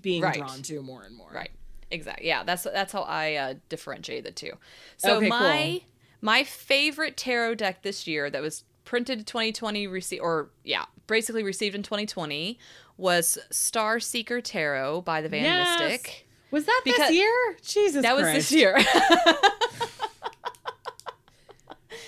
being 0.00 0.22
Right. 0.22 0.34
drawn 0.38 0.62
to 0.62 0.80
more 0.82 1.02
and 1.04 1.16
more. 1.16 1.30
Right. 1.32 1.50
Exactly. 1.92 2.26
Yeah, 2.28 2.44
that's 2.44 2.62
that's 2.62 2.92
how 2.92 3.02
I 3.02 3.34
uh, 3.34 3.54
differentiate 3.68 4.24
the 4.24 4.30
two. 4.30 4.52
So 4.96 5.16
Okay, 5.16 5.28
my 5.28 5.80
my 6.20 6.44
favorite 6.44 7.16
tarot 7.16 7.56
deck 7.56 7.82
this 7.82 8.06
year 8.06 8.30
that 8.30 8.40
was 8.42 8.64
printed 8.84 9.26
2020 9.26 9.86
received 9.88 10.22
or 10.22 10.50
yeah, 10.64 10.84
basically 11.08 11.42
received 11.42 11.74
in 11.74 11.82
2020 11.82 12.58
was 13.00 13.38
Star 13.50 13.98
Seeker 14.00 14.40
Tarot 14.40 15.00
by 15.02 15.20
the 15.22 15.28
Van 15.28 15.42
Yes. 15.44 15.80
Mystic. 15.80 16.26
Was 16.50 16.66
that 16.66 16.80
Because- 16.84 17.08
this 17.08 17.12
year? 17.16 17.56
Jesus 17.62 18.02
That 18.02 18.16
was 18.16 18.24
this 18.26 18.52
year. 18.52 18.78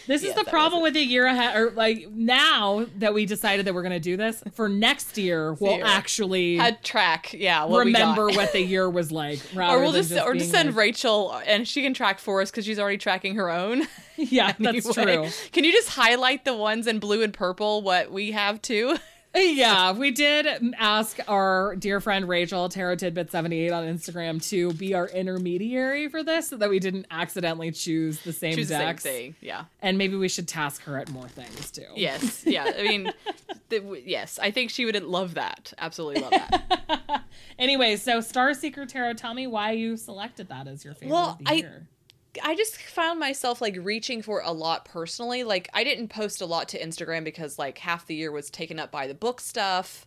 This 0.08 0.22
is 0.22 0.28
Yes, 0.30 0.38
the 0.44 0.50
problem 0.50 0.82
with 0.82 0.96
a 0.96 1.02
year 1.04 1.26
ahead, 1.26 1.56
or 1.56 1.70
like 1.70 2.08
now 2.10 2.86
that 2.98 3.14
we 3.14 3.24
decided 3.24 3.66
that 3.66 3.74
we're 3.74 3.82
going 3.82 3.92
to 3.92 4.00
do 4.00 4.16
this 4.16 4.42
for 4.52 4.68
next 4.68 5.16
year, 5.16 5.52
we'll 5.54 5.76
year. 5.76 5.84
actually 5.86 6.56
Had 6.56 6.82
track, 6.82 7.32
yeah. 7.32 7.64
What 7.64 7.86
remember 7.86 8.26
what 8.30 8.52
the 8.52 8.60
year 8.60 8.90
was 8.90 9.12
like. 9.12 9.38
or 9.56 9.78
we'll 9.80 9.92
than 9.92 10.02
just, 10.02 10.12
or 10.26 10.34
just 10.34 10.50
send 10.50 10.70
like- 10.70 10.76
Rachel 10.76 11.40
and 11.46 11.68
she 11.68 11.82
can 11.82 11.94
track 11.94 12.18
for 12.18 12.42
us 12.42 12.50
because 12.50 12.64
she's 12.64 12.80
already 12.80 12.98
tracking 12.98 13.36
her 13.36 13.48
own. 13.50 13.86
Yeah, 14.16 14.52
that's 14.58 14.92
true. 14.92 15.26
Can 15.52 15.64
you 15.64 15.72
just 15.72 15.88
highlight 15.88 16.44
the 16.44 16.54
ones 16.54 16.86
in 16.86 16.98
blue 16.98 17.22
and 17.22 17.32
purple 17.32 17.80
what 17.82 18.12
we 18.12 18.32
have 18.32 18.60
too? 18.60 18.96
Yeah, 19.34 19.92
we 19.92 20.10
did 20.10 20.46
ask 20.78 21.18
our 21.26 21.74
dear 21.76 22.00
friend 22.00 22.28
Rachel 22.28 22.68
Tarot 22.68 22.96
Tidbit 22.96 23.30
seventy 23.30 23.60
eight 23.60 23.70
on 23.72 23.84
Instagram 23.84 24.46
to 24.50 24.72
be 24.74 24.94
our 24.94 25.08
intermediary 25.08 26.08
for 26.08 26.22
this, 26.22 26.48
so 26.48 26.56
that 26.58 26.68
we 26.68 26.78
didn't 26.78 27.06
accidentally 27.10 27.70
choose 27.72 28.20
the 28.20 28.32
same 28.32 28.54
Choose 28.54 28.68
the 28.68 28.76
same 28.76 28.96
thing. 28.96 29.34
Yeah. 29.40 29.64
And 29.80 29.96
maybe 29.96 30.16
we 30.16 30.28
should 30.28 30.48
task 30.48 30.82
her 30.82 30.98
at 30.98 31.10
more 31.10 31.28
things 31.28 31.70
too. 31.70 31.86
Yes. 31.96 32.44
Yeah. 32.46 32.64
I 32.78 32.82
mean, 32.82 33.12
the, 33.70 34.02
yes. 34.04 34.38
I 34.40 34.50
think 34.50 34.70
she 34.70 34.84
would 34.84 35.02
love 35.02 35.34
that. 35.34 35.72
Absolutely 35.78 36.20
love 36.22 36.30
that. 36.32 37.22
Anyway, 37.58 37.96
so 37.96 38.20
Star 38.20 38.54
Seeker 38.54 38.86
Tarot, 38.86 39.14
tell 39.14 39.34
me 39.34 39.46
why 39.46 39.72
you 39.72 39.96
selected 39.96 40.48
that 40.48 40.66
as 40.66 40.84
your 40.84 40.94
favorite 40.94 41.14
Well, 41.14 41.30
of 41.30 41.38
the 41.38 41.50
I- 41.50 41.54
year. 41.54 41.86
I 42.42 42.54
just 42.54 42.76
found 42.76 43.20
myself 43.20 43.60
like 43.60 43.76
reaching 43.80 44.22
for 44.22 44.40
a 44.40 44.52
lot 44.52 44.84
personally. 44.84 45.44
Like 45.44 45.68
I 45.74 45.84
didn't 45.84 46.08
post 46.08 46.40
a 46.40 46.46
lot 46.46 46.68
to 46.70 46.80
Instagram 46.80 47.24
because 47.24 47.58
like 47.58 47.78
half 47.78 48.06
the 48.06 48.14
year 48.14 48.32
was 48.32 48.50
taken 48.50 48.78
up 48.78 48.90
by 48.90 49.06
the 49.06 49.14
book 49.14 49.40
stuff 49.40 50.06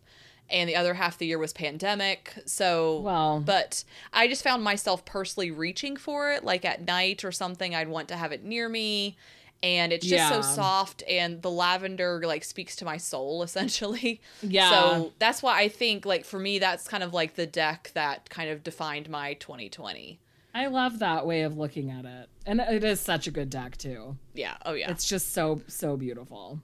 and 0.49 0.69
the 0.69 0.75
other 0.75 0.93
half 0.93 1.17
the 1.17 1.25
year 1.25 1.37
was 1.37 1.53
pandemic. 1.53 2.33
So 2.45 3.01
Well, 3.01 3.39
but 3.39 3.83
I 4.13 4.27
just 4.27 4.43
found 4.43 4.63
myself 4.63 5.05
personally 5.05 5.51
reaching 5.51 5.97
for 5.97 6.31
it 6.31 6.43
like 6.43 6.65
at 6.65 6.85
night 6.85 7.23
or 7.23 7.31
something 7.31 7.75
I'd 7.75 7.87
want 7.87 8.07
to 8.09 8.15
have 8.15 8.31
it 8.31 8.43
near 8.43 8.69
me 8.69 9.17
and 9.63 9.91
it's 9.91 10.05
just 10.05 10.29
so 10.29 10.41
soft 10.41 11.01
and 11.09 11.41
the 11.41 11.49
lavender 11.49 12.21
like 12.25 12.43
speaks 12.43 12.75
to 12.77 12.85
my 12.85 12.97
soul 12.97 13.41
essentially. 13.43 14.21
Yeah. 14.41 14.69
So 14.69 15.13
that's 15.19 15.41
why 15.41 15.59
I 15.59 15.67
think 15.69 16.05
like 16.05 16.25
for 16.25 16.39
me 16.39 16.59
that's 16.59 16.87
kind 16.87 17.03
of 17.03 17.13
like 17.13 17.35
the 17.35 17.47
deck 17.47 17.91
that 17.93 18.29
kind 18.29 18.49
of 18.49 18.63
defined 18.63 19.09
my 19.09 19.33
2020. 19.35 20.19
I 20.55 20.67
love 20.67 20.99
that 20.99 21.27
way 21.27 21.41
of 21.41 21.57
looking 21.57 21.91
at 21.91 22.05
it, 22.05 22.29
and 22.45 22.59
it 22.61 22.83
is 22.83 22.99
such 23.01 23.27
a 23.27 23.31
good 23.31 23.49
deck 23.49 23.77
too. 23.77 24.15
Yeah. 24.33 24.55
Oh 24.65 24.73
yeah. 24.73 24.89
It's 24.89 25.07
just 25.07 25.33
so 25.33 25.61
so 25.67 25.97
beautiful. 25.97 26.61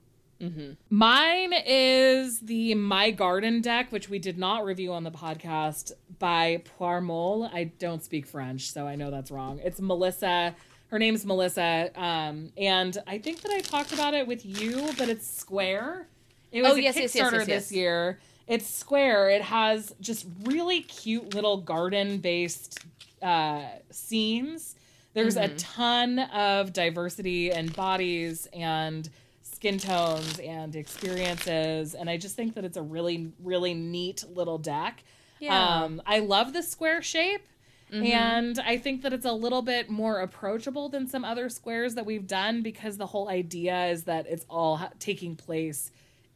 Mine 0.90 1.52
is 1.66 2.40
the 2.40 2.74
My 2.74 3.12
Garden 3.12 3.60
deck, 3.60 3.92
which 3.92 4.08
we 4.08 4.18
did 4.18 4.38
not 4.38 4.64
review 4.64 4.92
on 4.92 5.04
the 5.04 5.12
podcast 5.12 5.92
by 6.18 6.64
Poirmol. 6.80 7.48
I 7.54 7.64
don't 7.78 8.02
speak 8.02 8.26
French, 8.26 8.72
so 8.72 8.84
I 8.84 8.96
know 8.96 9.12
that's 9.12 9.30
wrong. 9.30 9.60
It's 9.62 9.80
Melissa. 9.80 10.56
Her 10.88 10.98
name's 10.98 11.24
Melissa, 11.24 11.90
um, 11.94 12.50
and 12.56 12.98
I 13.06 13.18
think 13.18 13.40
that 13.42 13.52
I 13.52 13.60
talked 13.60 13.92
about 13.92 14.14
it 14.14 14.26
with 14.26 14.44
you, 14.44 14.90
but 14.98 15.08
it's 15.08 15.26
square. 15.26 16.08
It 16.50 16.62
was 16.62 16.72
Oh, 16.72 16.74
a 16.74 16.80
yes, 16.80 16.96
Kickstarter 16.98 17.32
yes, 17.32 17.32
yes. 17.32 17.46
this 17.46 17.72
year. 17.72 18.18
It's 18.48 18.66
square. 18.66 19.30
It 19.30 19.42
has 19.42 19.94
just 20.00 20.26
really 20.42 20.80
cute 20.82 21.34
little 21.34 21.58
garden-based 21.58 22.80
uh, 23.22 23.62
scenes. 23.90 24.74
There's 25.14 25.36
Mm-hmm. 25.36 25.54
a 25.54 25.56
ton 25.58 26.18
of 26.18 26.72
diversity 26.72 27.50
and 27.52 27.74
bodies 27.76 28.48
and 28.52 29.08
skin 29.42 29.78
tones 29.78 30.38
and 30.38 30.74
experiences, 30.74 31.94
and 31.94 32.08
I 32.10 32.16
just 32.16 32.34
think 32.36 32.54
that 32.54 32.64
it's 32.64 32.76
a 32.76 32.82
really, 32.82 33.32
really 33.42 33.74
neat 33.74 34.24
little 34.34 34.58
deck. 34.58 35.04
Yeah. 35.38 35.82
Um, 35.82 36.00
I 36.06 36.20
love 36.20 36.52
the 36.52 36.62
square 36.62 37.02
shape. 37.02 37.42
And 37.94 38.58
I 38.60 38.78
think 38.78 39.02
that 39.02 39.12
it's 39.12 39.26
a 39.26 39.32
little 39.34 39.60
bit 39.60 39.90
more 39.90 40.20
approachable 40.20 40.88
than 40.88 41.06
some 41.06 41.26
other 41.26 41.50
squares 41.50 41.94
that 41.96 42.06
we've 42.06 42.26
done 42.26 42.62
because 42.62 42.96
the 42.96 43.04
whole 43.04 43.28
idea 43.28 43.88
is 43.88 44.04
that 44.04 44.24
it's 44.26 44.46
all 44.48 44.78
ha- 44.78 44.92
taking 44.98 45.36
place 45.36 45.90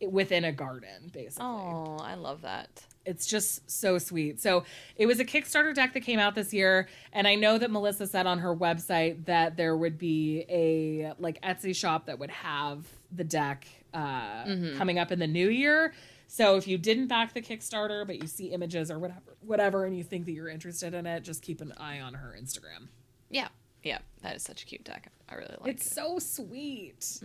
within 0.06 0.44
a 0.44 0.52
garden, 0.52 1.10
basically 1.14 1.46
Oh, 1.46 1.96
I 1.98 2.14
love 2.16 2.42
that. 2.42 2.84
It's 3.06 3.26
just 3.26 3.70
so 3.70 3.96
sweet. 3.98 4.40
So 4.40 4.64
it 4.96 5.06
was 5.06 5.20
a 5.20 5.24
Kickstarter 5.24 5.74
deck 5.74 5.94
that 5.94 6.00
came 6.00 6.18
out 6.18 6.34
this 6.34 6.52
year, 6.52 6.88
and 7.12 7.26
I 7.26 7.34
know 7.36 7.56
that 7.56 7.70
Melissa 7.70 8.06
said 8.06 8.26
on 8.26 8.40
her 8.40 8.54
website 8.54 9.24
that 9.26 9.56
there 9.56 9.76
would 9.76 9.96
be 9.96 10.44
a 10.50 11.12
like 11.18 11.40
Etsy 11.42 11.74
shop 11.74 12.06
that 12.06 12.18
would 12.18 12.30
have 12.30 12.84
the 13.12 13.24
deck 13.24 13.66
uh, 13.94 14.44
coming 14.76 14.98
up 14.98 15.10
in 15.12 15.18
the 15.18 15.26
new 15.26 15.48
year. 15.48 15.94
So 16.28 16.56
if 16.56 16.66
you 16.66 16.76
didn't 16.76 17.06
back 17.06 17.32
the 17.32 17.40
Kickstarter, 17.40 18.04
but 18.06 18.20
you 18.20 18.26
see 18.26 18.46
images 18.46 18.90
or 18.90 18.98
whatever, 18.98 19.36
whatever, 19.40 19.84
and 19.86 19.96
you 19.96 20.02
think 20.02 20.26
that 20.26 20.32
you're 20.32 20.48
interested 20.48 20.92
in 20.92 21.06
it, 21.06 21.20
just 21.20 21.40
keep 21.40 21.60
an 21.60 21.72
eye 21.78 22.00
on 22.00 22.14
her 22.14 22.36
Instagram. 22.38 22.88
Yeah. 23.30 23.48
Yeah. 23.84 23.98
That 24.22 24.34
is 24.34 24.42
such 24.42 24.64
a 24.64 24.66
cute 24.66 24.82
deck. 24.84 25.10
I 25.28 25.36
really 25.36 25.54
like 25.60 25.74
it's 25.74 25.86
it. 25.86 25.86
It's 25.86 25.94
so 25.94 26.18
sweet. 26.18 27.20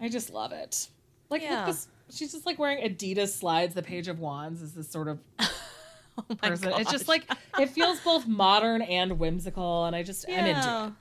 I 0.00 0.08
just 0.08 0.30
love 0.30 0.52
it. 0.52 0.88
Like 1.30 1.42
look 1.42 1.50
Yeah. 1.50 1.66
this, 1.66 1.88
she's 2.10 2.32
just 2.32 2.46
like 2.46 2.58
wearing 2.58 2.82
Adidas 2.88 3.36
slides. 3.38 3.74
The 3.74 3.82
Page 3.82 4.08
of 4.08 4.18
Wands 4.20 4.62
is 4.62 4.72
this 4.72 4.88
sort 4.88 5.08
of 5.08 5.18
oh 5.38 6.34
person. 6.42 6.72
It's 6.76 6.90
just 6.90 7.08
like 7.08 7.24
it 7.58 7.70
feels 7.70 8.00
both 8.00 8.26
modern 8.26 8.82
and 8.82 9.18
whimsical, 9.18 9.84
and 9.84 9.94
I 9.94 10.02
just 10.02 10.28
am 10.28 10.46
into 10.46 10.86
it. 10.86 10.92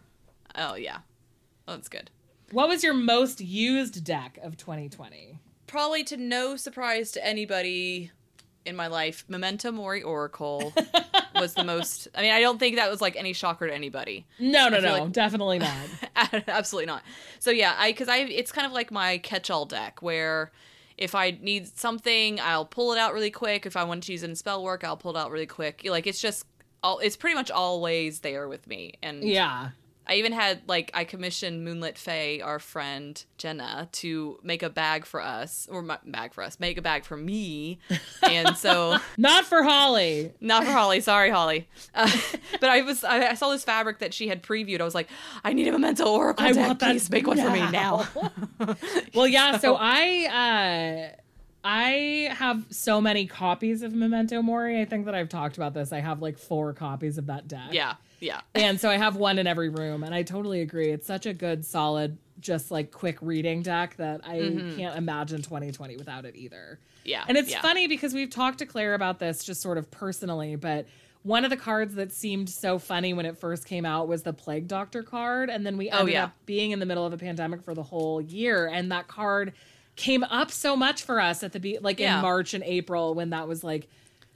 Oh 0.61 0.75
yeah. 0.75 0.99
Oh, 1.67 1.73
that's 1.73 1.89
good. 1.89 2.09
What 2.51 2.69
was 2.69 2.83
your 2.83 2.93
most 2.93 3.41
used 3.41 4.03
deck 4.05 4.39
of 4.41 4.55
2020? 4.55 5.39
Probably 5.67 6.03
to 6.05 6.15
no 6.15 6.55
surprise 6.55 7.11
to 7.11 7.25
anybody 7.25 8.11
in 8.65 8.75
my 8.75 8.87
life, 8.87 9.25
Memento 9.27 9.71
Mori 9.71 10.01
Oracle 10.03 10.73
was 11.35 11.53
the 11.53 11.63
most. 11.63 12.07
I 12.15 12.21
mean, 12.21 12.31
I 12.31 12.39
don't 12.39 12.57
think 12.57 12.75
that 12.75 12.89
was 12.89 13.01
like 13.01 13.15
any 13.15 13.33
shocker 13.33 13.67
to 13.67 13.73
anybody. 13.73 14.25
No, 14.39 14.69
no, 14.69 14.79
no, 14.79 15.03
like- 15.03 15.11
definitely 15.11 15.59
not. 15.59 15.75
Absolutely 16.47 16.85
not. 16.85 17.03
So 17.39 17.51
yeah, 17.51 17.75
I 17.77 17.91
because 17.91 18.09
I 18.09 18.19
it's 18.19 18.51
kind 18.51 18.65
of 18.67 18.73
like 18.73 18.91
my 18.91 19.17
catch-all 19.19 19.65
deck 19.65 20.01
where 20.01 20.51
if 20.97 21.13
I 21.13 21.38
need 21.41 21.67
something, 21.77 22.39
I'll 22.39 22.65
pull 22.65 22.93
it 22.93 22.97
out 22.97 23.13
really 23.13 23.31
quick. 23.31 23.65
If 23.65 23.75
I 23.77 23.83
want 23.83 24.03
to 24.03 24.12
use 24.12 24.23
it 24.23 24.29
in 24.29 24.36
spell 24.36 24.63
work, 24.63 24.83
I'll 24.83 24.97
pull 24.97 25.15
it 25.15 25.19
out 25.19 25.31
really 25.31 25.45
quick. 25.45 25.81
Like 25.86 26.07
it's 26.07 26.19
just 26.19 26.45
all 26.83 26.99
it's 26.99 27.15
pretty 27.15 27.36
much 27.36 27.51
always 27.51 28.19
there 28.19 28.47
with 28.47 28.67
me. 28.67 28.95
And 29.03 29.23
Yeah, 29.23 29.69
I 30.07 30.15
even 30.15 30.31
had 30.31 30.61
like 30.67 30.91
I 30.93 31.03
commissioned 31.03 31.63
Moonlit 31.63 31.97
Faye, 31.97 32.41
our 32.41 32.59
friend 32.59 33.21
Jenna, 33.37 33.89
to 33.93 34.39
make 34.43 34.63
a 34.63 34.69
bag 34.69 35.05
for 35.05 35.21
us 35.21 35.67
or 35.69 35.81
my 35.81 35.97
bag 36.05 36.33
for 36.33 36.43
us, 36.43 36.59
make 36.59 36.77
a 36.77 36.81
bag 36.81 37.03
for 37.05 37.17
me, 37.17 37.79
and 38.23 38.55
so 38.57 38.97
not 39.17 39.45
for 39.45 39.63
Holly. 39.63 40.31
not 40.41 40.63
for 40.63 40.71
Holly, 40.71 40.99
sorry 41.01 41.29
Holly, 41.29 41.67
uh, 41.93 42.09
but 42.59 42.69
I 42.69 42.81
was 42.81 43.03
I, 43.03 43.29
I 43.29 43.33
saw 43.33 43.49
this 43.51 43.63
fabric 43.63 43.99
that 43.99 44.13
she 44.13 44.27
had 44.27 44.43
previewed. 44.43 44.81
I 44.81 44.83
was 44.83 44.95
like, 44.95 45.09
I 45.43 45.53
need 45.53 45.67
a 45.67 45.71
Memento 45.71 46.05
Oracle 46.05 46.45
I 46.45 46.51
deck. 46.53 46.67
want 46.67 46.79
that 46.79 46.91
Please 46.91 47.09
make 47.09 47.27
one 47.27 47.37
for 47.37 47.49
me 47.49 47.69
now. 47.71 48.07
well, 49.13 49.27
yeah. 49.27 49.57
So 49.57 49.75
I, 49.79 51.09
uh, 51.13 51.15
I 51.63 52.33
have 52.33 52.65
so 52.69 53.01
many 53.01 53.25
copies 53.25 53.81
of 53.83 53.93
Memento 53.93 54.41
Mori. 54.41 54.79
I 54.81 54.85
think 54.85 55.05
that 55.05 55.15
I've 55.15 55.29
talked 55.29 55.57
about 55.57 55.73
this. 55.73 55.91
I 55.91 55.99
have 55.99 56.21
like 56.21 56.37
four 56.37 56.73
copies 56.73 57.17
of 57.17 57.27
that 57.27 57.47
deck. 57.47 57.69
yeah, 57.71 57.95
yeah, 58.19 58.41
and 58.56 58.80
so 58.80 58.89
I 58.89 58.97
have 58.97 59.15
one 59.15 59.39
in 59.39 59.47
every 59.47 59.69
room, 59.69 60.03
and 60.03 60.13
I 60.13 60.23
totally 60.23 60.62
agree. 60.62 60.89
It's 60.89 61.08
such 61.08 61.25
a 61.25 61.34
good, 61.34 61.65
solid, 61.65 62.17
just 62.39 62.71
like 62.71 62.91
quick 62.91 63.17
reading 63.21 63.62
deck 63.62 63.95
that 63.97 64.21
I 64.23 64.38
mm-hmm. 64.38 64.77
can't 64.77 64.97
imagine 64.97 65.41
2020 65.41 65.97
without 65.97 66.25
it 66.25 66.36
either. 66.36 66.80
yeah. 67.03 67.23
And 67.27 67.38
it's 67.38 67.51
yeah. 67.51 67.62
funny 67.62 67.88
because 67.88 68.13
we've 68.13 68.30
talked 68.30 68.60
to 68.60 68.65
Claire 68.65 68.93
about 68.93 69.19
this 69.19 69.43
just 69.43 69.62
sort 69.62 69.77
of 69.77 69.89
personally, 69.89 70.56
but 70.56 70.86
one 71.23 71.43
of 71.43 71.49
the 71.49 71.58
cards 71.58 71.95
that 71.95 72.13
seemed 72.13 72.49
so 72.49 72.80
funny 72.80 73.13
when 73.13 73.25
it 73.25 73.38
first 73.38 73.65
came 73.65 73.86
out 73.86 74.08
was 74.08 74.23
the 74.23 74.32
Plague 74.32 74.67
Doctor 74.67 75.03
card. 75.03 75.49
And 75.49 75.65
then 75.65 75.75
we 75.75 75.89
Oh, 75.89 75.99
ended 75.99 76.13
yeah. 76.13 76.23
up 76.25 76.34
being 76.45 76.71
in 76.71 76.80
the 76.80 76.86
middle 76.86 77.06
of 77.06 77.12
a 77.12 77.17
pandemic 77.17 77.63
for 77.63 77.73
the 77.73 77.84
whole 77.84 78.21
year. 78.21 78.67
And 78.67 78.91
that 78.93 79.10
card 79.10 79.51
came 79.97 80.23
up 80.23 80.51
so 80.51 80.77
much 80.77 81.03
for 81.03 81.19
us 81.19 81.43
at 81.43 81.51
the 81.51 81.60
be 81.60 81.80
like 81.80 81.99
Yeah. 81.99 82.17
in 82.17 82.21
March 82.21 82.53
and 82.53 82.63
April 82.63 83.13
when 83.13 83.32
that 83.32 83.45
was 83.45 83.62
like, 83.62 83.89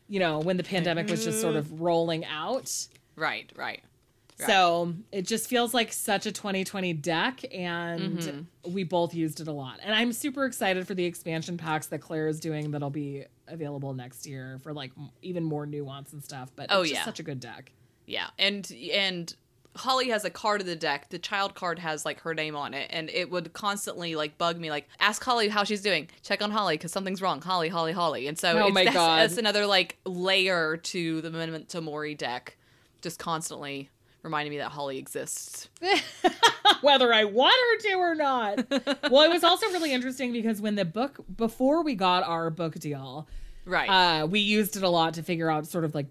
you 0.09 0.19
know, 0.19 0.39
when 0.39 0.57
the 0.57 0.63
pandemic 0.63 1.07
was 1.07 1.23
just 1.23 1.39
sort 1.39 1.55
mm-hmm. 1.55 1.73
of 1.73 1.81
rolling 1.81 2.25
out. 2.25 2.87
Right, 3.21 3.51
right. 3.55 3.83
So 4.47 4.95
it 5.11 5.27
just 5.27 5.47
feels 5.47 5.71
like 5.71 5.93
such 5.93 6.25
a 6.25 6.31
2020 6.31 6.93
deck, 6.93 7.41
and 7.53 8.17
Mm-hmm. 8.17 8.73
we 8.73 8.83
both 8.83 9.13
used 9.13 9.39
it 9.39 9.47
a 9.47 9.51
lot. 9.51 9.79
And 9.83 9.93
I'm 9.93 10.11
super 10.11 10.45
excited 10.45 10.87
for 10.87 10.95
the 10.95 11.05
expansion 11.05 11.57
packs 11.57 11.85
that 11.87 11.99
Claire 11.99 12.27
is 12.27 12.39
doing 12.39 12.71
that'll 12.71 12.89
be 12.89 13.25
available 13.47 13.93
next 13.93 14.25
year 14.25 14.57
for 14.63 14.73
like 14.73 14.93
even 15.21 15.43
more 15.43 15.67
nuance 15.67 16.11
and 16.13 16.23
stuff. 16.23 16.51
But 16.55 16.67
Oh, 16.71 16.81
it's 16.81 16.89
just 16.89 17.01
yeah. 17.01 17.05
such 17.05 17.19
a 17.19 17.23
good 17.23 17.39
deck. 17.39 17.71
yeah, 18.07 18.29
and 18.39 18.71
and 18.91 19.35
Holly 19.75 20.09
has 20.09 20.25
a 20.25 20.31
card 20.31 20.59
of 20.61 20.65
the 20.65 20.75
deck. 20.75 21.09
The 21.11 21.19
child 21.19 21.53
card 21.53 21.77
has 21.77 22.03
like 22.03 22.21
her 22.21 22.33
name 22.33 22.55
on 22.55 22.73
it, 22.73 22.87
and 22.91 23.11
it 23.11 23.29
would 23.29 23.53
constantly 23.53 24.15
like 24.15 24.39
bug 24.39 24.57
me. 24.57 24.71
Like, 24.71 24.87
ask 24.99 25.23
Holly 25.23 25.49
how 25.49 25.63
she's 25.65 25.81
doing. 25.83 26.09
Check 26.23 26.41
on 26.41 26.49
Holly 26.49 26.77
because 26.77 26.91
something's 26.91 27.21
wrong. 27.21 27.41
Holly, 27.43 27.69
Holly, 27.69 27.91
Holly. 27.93 28.25
And 28.27 28.39
so, 28.39 28.57
Oh 28.57 28.65
it's, 28.65 28.73
my 28.73 28.85
that's, 28.85 28.95
God. 28.95 29.17
that's 29.21 29.37
another 29.37 29.67
like 29.67 29.99
layer 30.03 30.77
to 30.77 31.21
the 31.21 31.29
Memento 31.29 31.79
Mori 31.79 32.15
deck. 32.15 32.57
Just 33.01 33.19
constantly 33.19 33.89
reminding 34.23 34.51
me 34.51 34.57
that 34.59 34.69
Holly 34.69 34.97
exists. 34.97 35.67
whether 36.81 37.13
I 37.13 37.23
want 37.25 37.53
her 37.55 37.89
to 37.89 37.95
or 37.95 38.15
not. 38.15 38.65
well, 39.11 39.23
it 39.23 39.29
was 39.31 39.43
also 39.43 39.67
really 39.67 39.91
interesting 39.93 40.31
because 40.31 40.61
when 40.61 40.75
the 40.75 40.85
book 40.85 41.19
before 41.35 41.83
we 41.83 41.95
got 41.95 42.23
our 42.23 42.49
book 42.49 42.75
deal, 42.75 43.27
Right. 43.65 43.89
uh, 43.89 44.25
we 44.27 44.39
used 44.39 44.75
it 44.77 44.83
a 44.83 44.89
lot 44.89 45.15
to 45.15 45.23
figure 45.23 45.49
out 45.49 45.67
sort 45.67 45.83
of 45.85 45.93
like 45.95 46.07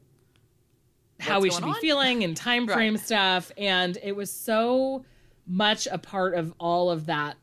how 1.18 1.34
What's 1.40 1.42
we 1.42 1.50
should 1.50 1.64
be 1.64 1.70
on? 1.70 1.80
feeling 1.80 2.24
and 2.24 2.36
time 2.36 2.66
Right. 2.66 2.74
frame 2.74 2.96
stuff, 2.96 3.52
and 3.58 3.98
it 4.02 4.12
was 4.16 4.30
so 4.30 5.04
much 5.46 5.86
a 5.90 5.98
part 5.98 6.34
of 6.34 6.54
all 6.58 6.90
of 6.90 7.06
that 7.06 7.36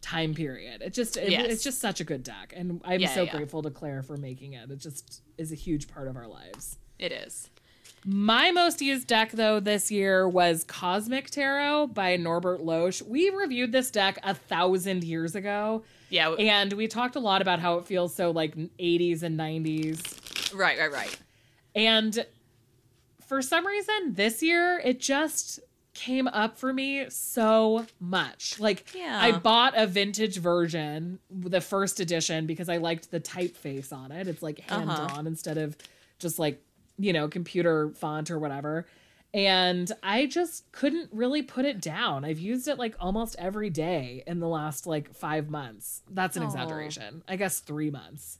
time 0.00 0.34
period. 0.34 0.80
It 0.82 0.92
just 0.94 1.16
it, 1.16 1.30
Yes. 1.30 1.46
it's 1.50 1.64
just 1.64 1.80
such 1.80 2.00
a 2.00 2.04
good 2.04 2.22
deck, 2.22 2.52
and 2.54 2.80
I'm 2.84 3.00
Yeah, 3.00 3.14
so 3.14 3.22
yeah. 3.24 3.32
grateful 3.36 3.62
to 3.62 3.70
Claire 3.70 4.02
for 4.02 4.16
making 4.16 4.52
it. 4.52 4.70
It 4.70 4.78
just 4.78 5.22
is 5.38 5.50
a 5.52 5.56
huge 5.56 5.88
part 5.88 6.08
of 6.08 6.16
our 6.16 6.26
lives. 6.28 6.78
it 6.98 7.12
is. 7.12 7.50
My 8.08 8.52
most 8.52 8.80
used 8.80 9.08
deck, 9.08 9.32
though, 9.32 9.58
this 9.58 9.90
year 9.90 10.28
was 10.28 10.62
Cosmic 10.62 11.28
Tarot 11.28 11.88
by 11.88 12.14
Norbert 12.16 12.60
Loesch. 12.60 13.02
We 13.02 13.30
reviewed 13.30 13.72
this 13.72 13.90
deck 13.90 14.18
a 14.22 14.32
thousand 14.32 15.02
years 15.02 15.34
ago, 15.34 15.82
Yeah. 16.08 16.30
and 16.34 16.72
we 16.74 16.86
talked 16.86 17.16
a 17.16 17.20
lot 17.20 17.42
about 17.42 17.58
how 17.58 17.78
it 17.78 17.84
feels 17.86 18.14
so 18.14 18.30
like 18.30 18.54
80s 18.78 19.24
and 19.24 19.36
90s. 19.36 20.54
right. 20.54 20.78
Right. 20.78 20.92
Right. 20.92 21.18
And 21.74 22.24
for 23.26 23.42
some 23.42 23.66
reason, 23.66 24.14
this 24.14 24.40
year, 24.40 24.80
it 24.84 25.00
just 25.00 25.58
came 25.92 26.28
up 26.28 26.58
for 26.58 26.72
me 26.72 27.06
so 27.10 27.86
much. 27.98 28.60
Like, 28.60 28.94
Yeah. 28.94 29.18
I 29.20 29.32
bought 29.32 29.76
a 29.76 29.84
vintage 29.86 30.36
version, 30.38 31.18
the 31.28 31.60
first 31.60 31.98
edition, 31.98 32.46
because 32.46 32.68
I 32.68 32.76
liked 32.76 33.10
the 33.10 33.18
typeface 33.18 33.92
on 33.92 34.12
it. 34.12 34.28
It's 34.28 34.42
like 34.42 34.60
hand 34.60 34.88
Uh-huh. 34.90 35.08
drawn 35.08 35.26
instead 35.26 35.58
of 35.58 35.76
just 36.20 36.38
like, 36.38 36.62
you 36.98 37.12
know, 37.12 37.28
computer 37.28 37.90
font 37.90 38.30
or 38.30 38.38
whatever. 38.38 38.86
And 39.34 39.90
I 40.02 40.26
just 40.26 40.70
couldn't 40.72 41.10
really 41.12 41.42
put 41.42 41.64
it 41.66 41.80
down. 41.80 42.24
I've 42.24 42.38
used 42.38 42.68
it 42.68 42.78
like 42.78 42.94
almost 42.98 43.36
every 43.38 43.68
day 43.70 44.22
in 44.26 44.40
the 44.40 44.48
last 44.48 44.86
like 44.86 45.12
five 45.14 45.50
months. 45.50 46.02
That's 46.10 46.36
an 46.36 46.42
Aw. 46.42 46.46
exaggeration. 46.46 47.22
I 47.28 47.36
guess 47.36 47.58
three 47.60 47.90
months. 47.90 48.38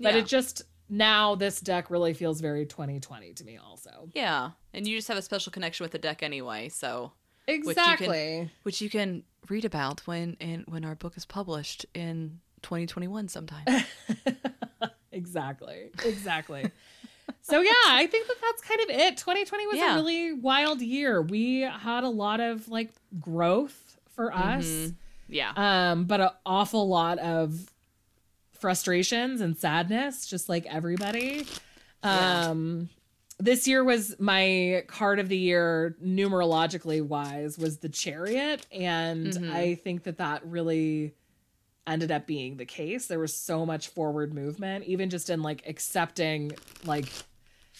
But 0.00 0.12
Yeah. 0.14 0.20
it 0.20 0.26
just, 0.26 0.62
now 0.88 1.34
this 1.34 1.60
deck 1.60 1.90
really 1.90 2.14
feels 2.14 2.40
very 2.40 2.64
2020 2.64 3.32
to 3.32 3.44
me, 3.44 3.56
also. 3.56 4.08
Yeah. 4.14 4.50
And 4.72 4.86
you 4.86 4.96
just 4.98 5.08
have 5.08 5.16
a 5.16 5.22
special 5.22 5.50
connection 5.50 5.82
with 5.82 5.90
the 5.92 5.98
deck 5.98 6.22
anyway, 6.22 6.68
so 6.68 7.12
you 7.48 7.54
can- 7.62 7.70
Exactly. 7.70 8.50
which 8.62 8.80
you 8.80 8.88
can 8.90 9.24
read 9.48 9.64
about 9.64 10.06
when 10.06 10.36
in 10.38 10.64
when 10.68 10.84
our 10.84 10.94
book 10.94 11.16
is 11.16 11.24
published 11.24 11.86
in 11.94 12.40
2021 12.62 13.28
sometime. 13.28 13.64
exactly. 15.12 15.90
Exactly. 16.04 16.70
so 17.48 17.60
yeah, 17.60 17.70
I 17.86 18.06
think 18.10 18.26
that 18.26 18.36
that's 18.42 18.62
kind 18.62 18.80
of 18.80 18.90
it. 18.90 19.16
2020 19.16 19.66
was 19.68 19.76
Yeah. 19.76 19.92
a 19.92 19.96
really 19.96 20.32
wild 20.32 20.80
year. 20.82 21.22
We 21.22 21.60
had 21.60 22.02
a 22.04 22.08
lot 22.08 22.40
of 22.40 22.68
like 22.68 22.90
growth 23.20 23.96
for 24.14 24.32
us, 24.34 24.64
Mhm. 24.66 24.94
Yeah. 25.28 25.52
um, 25.56 26.04
but 26.04 26.20
an 26.20 26.30
awful 26.44 26.88
lot 26.88 27.18
of 27.18 27.70
frustrations 28.52 29.40
and 29.40 29.56
sadness, 29.56 30.26
just 30.26 30.48
like 30.48 30.66
everybody. 30.66 31.46
Yeah. 32.02 32.48
Um, 32.48 32.88
this 33.38 33.68
year 33.68 33.84
was 33.84 34.16
my 34.18 34.82
card 34.86 35.18
of 35.18 35.28
the 35.28 35.36
year 35.36 35.94
numerologically 36.02 37.02
wise 37.02 37.58
was 37.58 37.78
the 37.78 37.88
chariot 37.90 38.64
and 38.72 39.26
Mhm. 39.26 39.52
i 39.52 39.74
think 39.74 40.04
that 40.04 40.16
that 40.16 40.42
really 40.46 41.12
ended 41.86 42.10
up 42.10 42.26
being 42.26 42.56
the 42.56 42.64
case 42.64 43.08
there 43.08 43.18
was 43.18 43.34
so 43.36 43.66
much 43.66 43.88
forward 43.88 44.32
movement 44.32 44.86
even 44.86 45.10
just 45.10 45.28
in 45.28 45.42
like 45.42 45.62
accepting 45.68 46.50
like 46.86 47.12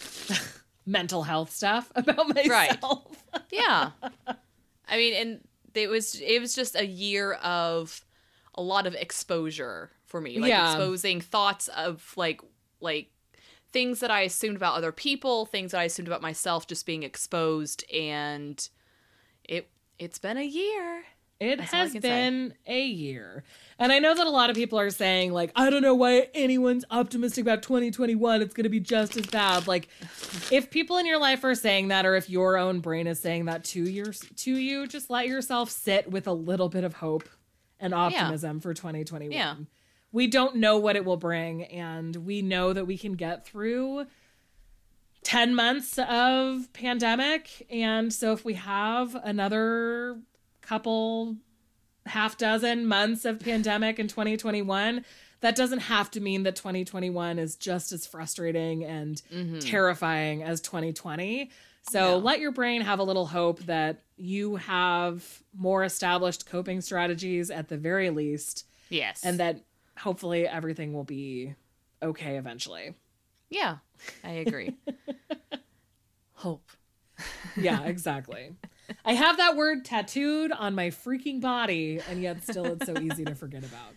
mental 0.86 1.22
health 1.24 1.50
stuff 1.52 1.90
about 1.94 2.28
myself 2.34 3.24
Right. 3.32 3.44
yeah. 3.50 3.90
I 4.88 4.96
mean, 4.96 5.14
and 5.14 5.40
it 5.74 5.88
was 5.88 6.20
it 6.20 6.40
was 6.40 6.54
just 6.54 6.76
a 6.76 6.86
year 6.86 7.34
of 7.34 8.04
a 8.54 8.62
lot 8.62 8.86
of 8.86 8.94
exposure 8.94 9.90
for 10.06 10.20
me. 10.20 10.38
Like 10.38 10.48
Yeah. 10.50 10.70
exposing 10.72 11.20
thoughts 11.20 11.68
of 11.68 12.12
like 12.16 12.40
like 12.80 13.10
things 13.72 14.00
that 14.00 14.10
I 14.10 14.20
assumed 14.22 14.56
about 14.56 14.74
other 14.76 14.92
people, 14.92 15.44
things 15.44 15.72
that 15.72 15.80
I 15.80 15.84
assumed 15.84 16.08
about 16.08 16.22
myself 16.22 16.66
just 16.66 16.86
being 16.86 17.02
exposed 17.02 17.84
and 17.92 18.66
it 19.44 19.68
it's 19.98 20.18
been 20.18 20.36
a 20.38 20.44
year. 20.44 21.04
It 21.38 21.58
That's 21.58 21.70
has 21.72 21.92
can 21.92 22.02
say. 22.02 22.08
been 22.08 22.54
a 22.66 22.86
year. 22.86 23.44
And 23.78 23.92
I 23.92 23.98
know 23.98 24.14
that 24.14 24.26
a 24.26 24.30
lot 24.30 24.48
of 24.48 24.56
people 24.56 24.78
are 24.78 24.88
saying, 24.88 25.32
like, 25.32 25.52
I 25.54 25.68
don't 25.68 25.82
know 25.82 25.94
why 25.94 26.28
anyone's 26.32 26.86
optimistic 26.90 27.42
about 27.42 27.62
2021. 27.62 28.40
It's 28.40 28.54
going 28.54 28.64
to 28.64 28.70
be 28.70 28.80
just 28.80 29.18
as 29.18 29.26
bad. 29.26 29.66
Like, 29.66 29.88
if 30.50 30.70
people 30.70 30.96
in 30.96 31.04
your 31.04 31.20
life 31.20 31.44
are 31.44 31.54
saying 31.54 31.88
that, 31.88 32.06
or 32.06 32.16
if 32.16 32.30
your 32.30 32.56
own 32.56 32.80
brain 32.80 33.06
is 33.06 33.20
saying 33.20 33.44
that 33.46 33.64
to, 33.64 33.82
your, 33.82 34.12
to 34.12 34.56
you, 34.56 34.86
just 34.86 35.10
let 35.10 35.28
yourself 35.28 35.70
sit 35.70 36.10
with 36.10 36.26
a 36.26 36.32
little 36.32 36.70
bit 36.70 36.84
of 36.84 36.94
hope 36.94 37.28
and 37.78 37.92
optimism 37.92 38.60
for 38.60 38.72
2021. 38.72 39.30
Yeah. 39.32 39.56
We 40.12 40.28
don't 40.28 40.56
know 40.56 40.78
what 40.78 40.96
it 40.96 41.04
will 41.04 41.18
bring, 41.18 41.64
and 41.64 42.16
we 42.16 42.40
know 42.40 42.72
that 42.72 42.86
we 42.86 42.96
can 42.96 43.12
get 43.12 43.46
through 43.46 44.06
10 45.24 45.54
months 45.54 45.98
of 45.98 46.72
pandemic. 46.72 47.66
And 47.68 48.10
so 48.10 48.32
if 48.32 48.42
we 48.42 48.54
have 48.54 49.14
another 49.16 50.16
couple 50.66 51.36
half 52.06 52.36
dozen 52.38 52.86
months 52.86 53.24
of 53.24 53.40
pandemic 53.40 53.98
in 53.98 54.08
2021, 54.08 55.04
that 55.40 55.56
doesn't 55.56 55.80
have 55.80 56.10
to 56.12 56.20
mean 56.20 56.44
that 56.44 56.56
2021 56.56 57.38
is 57.38 57.56
just 57.56 57.92
as 57.92 58.06
frustrating 58.06 58.84
and 58.84 59.22
mm-hmm. 59.32 59.58
terrifying 59.58 60.42
as 60.42 60.60
2020. 60.60 61.50
So 61.90 62.16
Yeah. 62.16 62.22
let 62.22 62.40
your 62.40 62.52
brain 62.52 62.80
have 62.82 62.98
a 62.98 63.02
little 63.02 63.26
hope 63.26 63.60
that 63.60 64.02
you 64.16 64.56
have 64.56 65.42
more 65.54 65.84
established 65.84 66.46
coping 66.46 66.80
strategies 66.80 67.50
at 67.50 67.68
the 67.68 67.76
very 67.76 68.10
least, 68.10 68.66
Yes. 68.88 69.24
and 69.24 69.38
that 69.40 69.60
hopefully 69.98 70.46
everything 70.48 70.92
will 70.92 71.04
be 71.04 71.54
okay 72.02 72.36
eventually. 72.36 72.94
yeah, 73.50 73.78
I 74.24 74.30
agree. 74.30 74.74
Hope. 76.34 76.68
Yeah, 77.56 77.82
exactly. 77.84 78.54
I 79.04 79.12
have 79.14 79.36
that 79.38 79.56
word 79.56 79.84
tattooed 79.84 80.52
on 80.52 80.74
my 80.74 80.88
freaking 80.90 81.40
body, 81.40 82.00
and 82.08 82.22
yet 82.22 82.42
still 82.42 82.64
it's 82.66 82.86
so 82.86 82.94
easy 83.00 83.24
to 83.24 83.34
forget 83.34 83.64
about. 83.64 83.94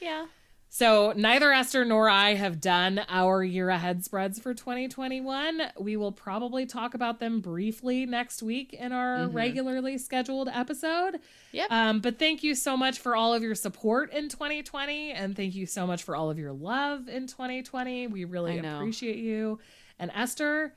Yeah. 0.00 0.26
So, 0.72 1.12
neither 1.16 1.50
Esther 1.52 1.84
nor 1.84 2.08
I 2.08 2.34
have 2.34 2.60
done 2.60 3.00
our 3.08 3.42
year 3.42 3.70
ahead 3.70 4.04
spreads 4.04 4.38
for 4.38 4.54
2021. 4.54 5.62
We 5.80 5.96
will 5.96 6.12
probably 6.12 6.64
talk 6.64 6.94
about 6.94 7.18
them 7.18 7.40
briefly 7.40 8.06
next 8.06 8.40
week 8.40 8.72
in 8.72 8.92
our 8.92 9.26
Mhm. 9.26 9.34
regularly 9.34 9.98
scheduled 9.98 10.48
episode. 10.48 11.18
Yep. 11.50 11.72
Um, 11.72 11.98
but 12.00 12.20
thank 12.20 12.44
you 12.44 12.54
so 12.54 12.76
much 12.76 13.00
for 13.00 13.16
all 13.16 13.34
of 13.34 13.42
your 13.42 13.56
support 13.56 14.12
in 14.12 14.28
2020, 14.28 15.10
and 15.10 15.34
thank 15.34 15.56
you 15.56 15.66
so 15.66 15.88
much 15.88 16.04
for 16.04 16.14
all 16.14 16.30
of 16.30 16.38
your 16.38 16.52
love 16.52 17.08
in 17.08 17.26
2020. 17.26 18.06
We 18.06 18.24
really 18.24 18.56
appreciate 18.58 19.16
you. 19.18 19.58
And 19.98 20.12
Esther, 20.14 20.74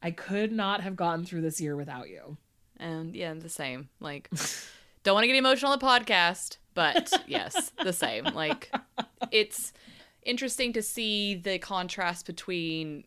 I 0.00 0.12
could 0.12 0.52
not 0.52 0.82
have 0.82 0.94
gotten 0.94 1.24
through 1.24 1.40
this 1.40 1.60
year 1.60 1.74
without 1.74 2.08
you. 2.08 2.36
And 2.82 3.14
yeah, 3.14 3.32
the 3.34 3.48
same. 3.48 3.88
Like, 4.00 4.28
don't 5.04 5.14
want 5.14 5.24
to 5.24 5.28
get 5.28 5.36
emotional 5.36 5.72
on 5.72 5.78
the 5.78 5.84
podcast, 5.84 6.58
but 6.74 7.12
yes, 7.26 7.72
the 7.82 7.92
same. 7.92 8.24
Like, 8.24 8.70
it's 9.30 9.72
interesting 10.22 10.72
to 10.74 10.82
see 10.82 11.34
the 11.34 11.58
contrast 11.58 12.26
between 12.26 13.04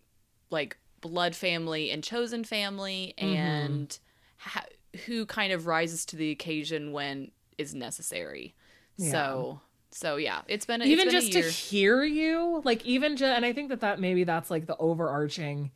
like 0.49 0.77
blood 1.01 1.35
family 1.35 1.91
and 1.91 2.03
chosen 2.03 2.43
family 2.43 3.13
Mm-hmm. 3.17 3.35
and 3.35 3.99
ha- 4.37 4.65
who 5.05 5.25
kind 5.25 5.51
of 5.53 5.67
rises 5.67 6.05
to 6.07 6.15
the 6.15 6.31
occasion 6.31 6.91
when 6.91 7.31
is 7.57 7.73
necessary. 7.75 8.55
Yeah. 8.97 9.11
So, 9.11 9.59
so 9.91 10.15
yeah, 10.17 10.41
it's 10.47 10.65
been 10.65 10.81
a, 10.81 10.85
even 10.85 11.07
it's 11.07 11.13
been 11.13 11.31
just 11.31 11.33
to 11.33 11.49
hear 11.49 12.03
you 12.03 12.61
like 12.65 12.85
even 12.85 13.15
just 13.17 13.35
and 13.35 13.45
i 13.45 13.53
think 13.53 13.69
that 13.69 13.79
that 13.81 13.99
maybe 13.99 14.23
that's 14.25 14.49
like 14.51 14.65
the 14.67 14.75
overarching 14.77 15.71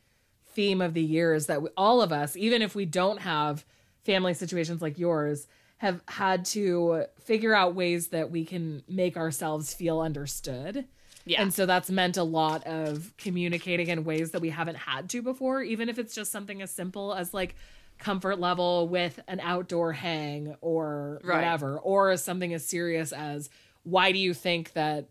theme 0.52 0.80
of 0.82 0.92
the 0.94 1.02
year 1.02 1.32
is 1.34 1.46
that 1.46 1.62
we, 1.62 1.68
all 1.76 2.02
of 2.02 2.12
us 2.12 2.36
even 2.36 2.60
if 2.60 2.74
we 2.74 2.84
don't 2.84 3.20
have 3.20 3.64
family 4.12 4.34
situations 4.34 4.82
like 4.82 4.98
yours 4.98 5.46
have 5.78 6.02
had 6.08 6.44
to 6.44 7.04
figure 7.22 7.54
out 7.54 7.74
ways 7.74 8.08
that 8.08 8.30
we 8.30 8.44
can 8.44 8.82
make 8.88 9.16
ourselves 9.16 9.72
feel 9.72 10.00
understood 10.00 10.84
yeah. 11.26 11.42
and 11.42 11.52
so 11.52 11.66
that's 11.66 11.90
meant 11.90 12.16
a 12.16 12.22
lot 12.22 12.66
of 12.66 13.12
communicating 13.18 13.88
in 13.88 14.04
ways 14.04 14.30
that 14.32 14.40
we 14.40 14.50
haven't 14.50 14.76
had 14.76 15.08
to 15.10 15.22
before, 15.22 15.62
even 15.62 15.88
if 15.88 15.98
it's 15.98 16.14
just 16.14 16.32
something 16.32 16.62
as 16.62 16.70
simple 16.70 17.14
as 17.14 17.34
like 17.34 17.54
comfort 17.98 18.40
level 18.40 18.88
with 18.88 19.20
an 19.28 19.38
outdoor 19.40 19.92
hang 19.92 20.56
or 20.62 21.20
Right. 21.22 21.36
whatever, 21.36 21.78
or 21.78 22.16
something 22.16 22.54
as 22.54 22.66
serious 22.66 23.12
as 23.12 23.50
why 23.82 24.12
do 24.12 24.18
you 24.18 24.32
think 24.34 24.72
that 24.72 25.08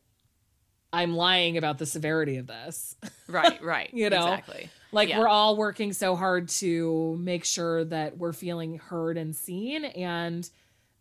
I'm 0.91 1.15
lying 1.15 1.57
about 1.57 1.77
the 1.77 1.85
severity 1.85 2.37
of 2.37 2.47
this. 2.47 2.95
Right, 3.29 3.63
right. 3.63 3.91
You 3.93 4.09
know? 4.09 4.23
exactly. 4.33 4.71
Like 4.91 5.09
Yeah. 5.09 5.19
we're 5.19 5.27
all 5.27 5.55
working 5.55 5.93
so 5.93 6.15
hard 6.15 6.49
to 6.49 7.15
make 7.19 7.45
sure 7.45 7.85
that 7.85 8.17
we're 8.17 8.33
feeling 8.33 8.79
heard 8.79 9.17
and 9.19 9.35
seen 9.35 9.85
and 9.85 10.49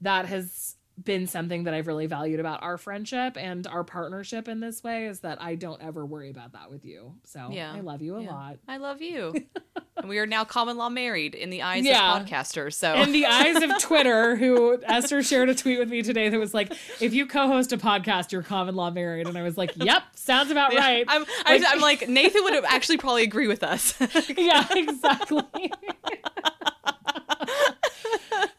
that 0.03 0.27
has 0.27 0.77
been 1.03 1.27
something 1.27 1.65
that 1.65 1.73
I've 1.73 1.87
really 1.87 2.05
valued 2.07 2.39
about 2.39 2.63
our 2.63 2.77
friendship 2.77 3.39
and 3.39 3.67
our 3.67 3.83
partnership 3.83 4.47
in 4.47 4.61
this 4.61 4.85
way 4.85 5.07
is 5.07 5.21
that 5.21 5.41
I 5.41 5.55
don't 5.55 5.81
ever 5.81 6.05
worry 6.05 6.29
about 6.29 6.53
that 6.53 6.71
with 6.71 6.85
you. 6.85 7.15
So 7.25 7.49
Yeah. 7.51 7.73
I 7.73 7.81
love 7.81 8.03
you 8.03 8.17
a 8.17 8.23
Yeah. 8.25 8.31
lot. 8.33 8.59
I 8.69 8.77
love 8.77 9.01
you. 9.01 9.33
and 9.99 10.09
we 10.09 10.19
are 10.19 10.27
now 10.27 10.45
common 10.45 10.77
law 10.77 10.89
married 10.89 11.35
in 11.35 11.51
the 11.51 11.63
eyes 11.63 11.85
Yeah. 11.85 12.17
of 12.17 12.27
podcasters. 12.27 12.75
So 12.75 12.95
In 12.95 13.13
the 13.13 13.27
eyes 13.27 13.63
of 13.63 13.79
Twitter, 13.81 14.37
who 14.37 14.81
Esther 14.85 15.23
shared 15.23 15.49
a 15.49 15.55
tweet 15.55 15.79
with 15.79 15.89
me 15.91 16.03
today 16.03 16.29
that 16.29 16.39
was 16.39 16.55
like, 16.55 16.73
if 17.01 17.13
you 17.15 17.27
co-host 17.27 17.73
a 17.73 17.79
podcast, 17.79 18.33
you're 18.33 18.43
common 18.43 18.75
law 18.75 18.91
married. 18.91 19.27
And 19.27 19.37
I 19.37 19.43
was 19.43 19.57
like, 19.57 19.73
yep, 19.77 20.03
sounds 20.15 20.51
about 20.51 20.73
Yeah, 20.73 20.81
right. 20.81 21.05
I'm, 21.09 21.25
I'm, 21.45 21.65
I'm 21.67 21.81
like 21.81 22.09
Nathan 22.09 22.43
would 22.45 22.55
have 22.55 22.65
actually 22.65 22.99
probably 22.99 23.23
agree 23.25 23.49
with 23.49 23.63
us. 23.63 23.95
yeah, 24.37 24.67
exactly. 24.71 25.43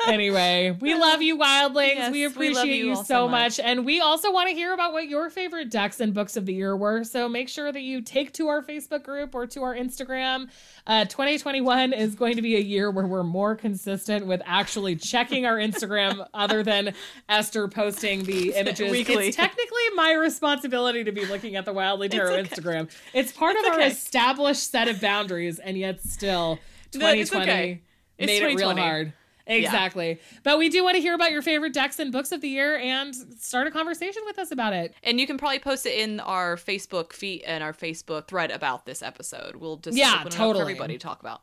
anyway, 0.07 0.77
we 0.79 0.95
love 0.95 1.21
you, 1.21 1.37
wildlings. 1.37 1.95
Yes, 1.95 2.11
we 2.11 2.19
we 2.19 2.25
appreciate 2.25 2.55
love 2.55 2.67
you, 2.67 2.85
you 2.87 2.95
so 2.95 3.03
so 3.03 3.27
much. 3.27 3.57
much. 3.57 3.65
And 3.65 3.85
we 3.85 4.01
also 4.01 4.31
want 4.31 4.49
to 4.49 4.55
hear 4.55 4.73
about 4.73 4.93
what 4.93 5.07
your 5.07 5.29
favorite 5.29 5.69
decks 5.69 5.99
and 5.99 6.13
books 6.13 6.35
of 6.37 6.45
the 6.45 6.53
year 6.53 6.75
were. 6.75 7.03
So 7.03 7.29
make 7.29 7.49
sure 7.49 7.71
that 7.71 7.81
you 7.81 8.01
take 8.01 8.33
to 8.33 8.47
our 8.47 8.61
Facebook 8.61 9.03
group 9.03 9.35
or 9.35 9.47
to 9.47 9.63
our 9.63 9.75
Instagram. 9.75 10.49
Uh, 10.87 11.05
2021 11.05 11.93
is 11.93 12.15
going 12.15 12.35
to 12.35 12.41
be 12.41 12.55
a 12.55 12.61
year 12.61 12.91
where 12.91 13.05
we're 13.05 13.23
more 13.23 13.55
consistent 13.55 14.25
with 14.25 14.41
actually 14.45 14.95
checking 14.95 15.45
our 15.45 15.57
Instagram 15.57 16.25
other 16.33 16.63
than 16.63 16.93
Esther 17.27 17.67
posting 17.67 18.23
the 18.23 18.53
images. 18.55 18.91
Weekly. 18.91 19.27
It's 19.27 19.37
technically 19.37 19.89
my 19.95 20.13
responsibility 20.13 21.03
to 21.03 21.11
be 21.11 21.25
looking 21.25 21.55
at 21.55 21.65
the 21.65 21.73
Wildly 21.73 22.09
Tarot 22.09 22.33
okay. 22.33 22.43
Instagram. 22.43 22.89
It's 23.13 23.31
part 23.31 23.55
of 23.55 23.65
our 23.65 23.81
established 23.81 24.69
set 24.69 24.87
of 24.87 25.01
boundaries, 25.01 25.59
and 25.59 25.77
yet 25.77 26.01
still 26.01 26.59
No, 26.95 27.07
it's 27.09 27.29
2020 27.29 27.51
okay. 27.51 27.81
It's 28.17 28.27
made 28.27 28.43
it 28.43 28.55
real 28.55 28.75
hard. 28.75 29.13
Exactly. 29.57 30.19
But 30.43 30.57
we 30.59 30.69
do 30.69 30.83
want 30.83 30.95
to 30.95 31.01
hear 31.01 31.13
about 31.15 31.31
your 31.31 31.41
favorite 31.41 31.73
decks 31.73 31.99
and 31.99 32.11
books 32.11 32.31
of 32.31 32.41
the 32.41 32.47
year 32.49 32.77
and 32.77 33.13
start 33.39 33.67
a 33.67 33.71
conversation 33.71 34.21
with 34.25 34.37
us 34.39 34.51
about 34.51 34.73
it. 34.73 34.93
and 35.03 35.19
you 35.19 35.25
can 35.27 35.37
probably 35.37 35.59
post 35.59 35.85
it 35.85 35.97
in 35.99 36.19
our 36.19 36.55
Facebook 36.55 37.13
feed 37.13 37.41
and 37.43 37.63
our 37.63 37.73
Facebook 37.73 38.27
thread 38.27 38.51
about 38.51 38.85
this 38.85 39.01
episode. 39.01 39.55
We'll 39.57 39.77
just 39.77 39.97
Yeah, 39.97 40.13
open 40.15 40.27
it 40.27 40.33
up 40.33 40.37
totally. 40.37 40.61
everybody 40.61 40.93
to 40.97 40.99
talk 40.99 41.19
about. 41.19 41.41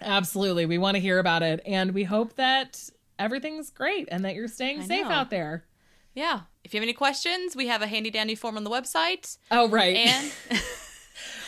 Absolutely. 0.00 0.64
We 0.66 0.78
want 0.78 0.94
to 0.94 1.00
hear 1.00 1.18
about 1.18 1.42
it. 1.42 1.60
And 1.66 1.92
we 1.92 2.04
hope 2.04 2.36
that 2.36 2.88
everything's 3.18 3.70
great 3.70 4.08
and 4.10 4.24
that 4.24 4.34
you're 4.34 4.48
staying 4.48 4.82
safe 4.82 5.06
out 5.06 5.28
there. 5.30 5.64
Yeah. 6.14 6.40
If 6.64 6.72
you 6.74 6.78
have 6.80 6.84
any 6.84 6.92
questions, 6.94 7.54
we 7.54 7.66
have 7.66 7.82
a 7.82 7.86
handy 7.86 8.10
dandy 8.10 8.34
form 8.34 8.56
on 8.56 8.64
the 8.64 8.70
website. 8.70 9.36
Oh, 9.50 9.68
right. 9.68 9.96
And 9.96 10.32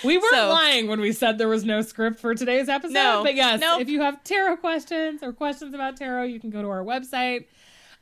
we 0.05 0.19
weren't 0.19 0.35
so- 0.35 0.49
lying 0.51 0.87
when 0.89 1.01
we 1.01 1.13
said 1.13 1.39
there 1.39 1.49
was 1.49 1.65
no 1.65 1.83
script 1.83 2.21
for 2.21 2.35
today's 2.35 2.69
episode. 2.69 2.93
No. 2.95 3.23
But 3.23 3.35
yes, 3.35 3.61
Nope. 3.61 3.81
if 3.81 3.89
you 3.89 4.01
have 4.03 4.23
tarot 4.25 4.57
questions 4.59 5.23
or 5.23 5.33
questions 5.33 5.75
about 5.75 5.97
tarot, 5.97 6.25
you 6.25 6.41
can 6.41 6.51
go 6.51 6.63
to 6.63 6.69
our 6.69 6.85
website. 6.85 7.47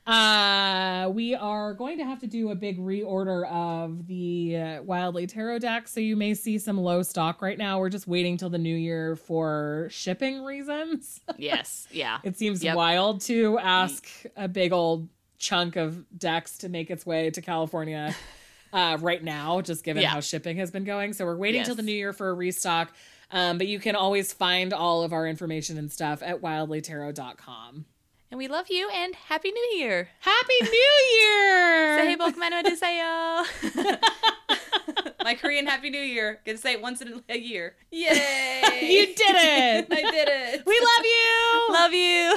Uh, 0.07 1.09
we 1.11 1.35
are 1.35 1.75
going 1.75 1.99
to 1.99 2.05
have 2.05 2.19
to 2.21 2.27
do 2.27 2.51
a 2.51 2.55
big 2.55 2.79
reorder 2.79 3.47
of 3.49 4.07
the 4.07 4.57
uh, 4.57 4.83
Wildly 4.83 5.27
Tarot 5.27 5.59
deck, 5.61 5.87
so 5.87 6.01
you 6.01 6.17
may 6.17 6.35
see 6.35 6.59
some 6.59 6.79
low 6.79 7.03
stock 7.03 7.43
right 7.43 7.59
now. 7.59 7.79
We're 7.79 7.91
just 7.91 8.09
waiting 8.09 8.37
till 8.37 8.49
the 8.51 8.59
new 8.59 8.75
year 8.75 9.15
for 9.15 9.89
shipping 9.91 10.43
reasons. 10.43 11.21
yes, 11.39 11.87
yeah. 11.93 12.19
It 12.25 12.39
seems 12.39 12.65
Yep. 12.65 12.75
wild 12.77 13.21
to 13.23 13.59
ask 13.59 14.09
a 14.37 14.49
big 14.49 14.73
old 14.73 15.09
chunk 15.39 15.77
of 15.77 16.05
decks 16.19 16.59
to 16.59 16.69
make 16.69 16.91
its 16.91 17.05
way 17.07 17.31
to 17.31 17.41
California 17.43 18.15
uh, 18.73 18.99
right 19.01 19.23
now, 19.23 19.61
just 19.61 19.85
given 19.85 20.03
yeah. 20.03 20.11
how 20.11 20.21
shipping 20.21 20.57
has 20.59 20.71
been 20.71 20.85
going. 20.85 21.13
So 21.13 21.25
we're 21.25 21.37
waiting 21.37 21.61
yes. 21.61 21.67
till 21.67 21.77
the 21.77 21.83
new 21.83 21.93
year 21.93 22.13
for 22.13 22.31
a 22.31 22.35
restock. 22.35 22.93
Um, 23.33 23.59
but 23.59 23.69
you 23.69 23.79
can 23.79 23.95
always 23.95 24.33
find 24.33 24.73
all 24.73 25.03
of 25.03 25.13
our 25.13 25.27
information 25.27 25.79
and 25.79 25.91
stuff 25.91 26.23
at 26.23 26.41
wildlytarot.com. 26.41 27.85
And 28.31 28.39
we 28.39 28.47
love 28.47 28.67
you 28.71 28.89
and 28.91 29.13
Happy 29.15 29.51
New 29.51 29.73
Year. 29.77 30.09
Happy 30.21 30.55
New 30.63 30.93
Year! 31.21 31.99
Say 32.05 32.15
bok. 32.15 32.37
My 35.25 35.35
Korean 35.35 35.67
Happy 35.67 35.91
New 35.91 35.99
Year. 35.99 36.39
Get 36.45 36.53
to 36.53 36.59
say 36.59 36.75
it 36.75 36.83
once 36.83 37.01
in 37.01 37.25
a 37.29 37.39
year. 37.39 37.75
Yay! 37.91 38.79
you 38.83 39.07
did 39.07 39.17
it! 39.19 39.89
I 39.91 40.11
did 40.11 40.29
it. 40.31 40.63
We 40.65 40.81
love 40.81 41.05
you! 41.05 41.67
Love 41.73 41.93
you! 41.93 42.37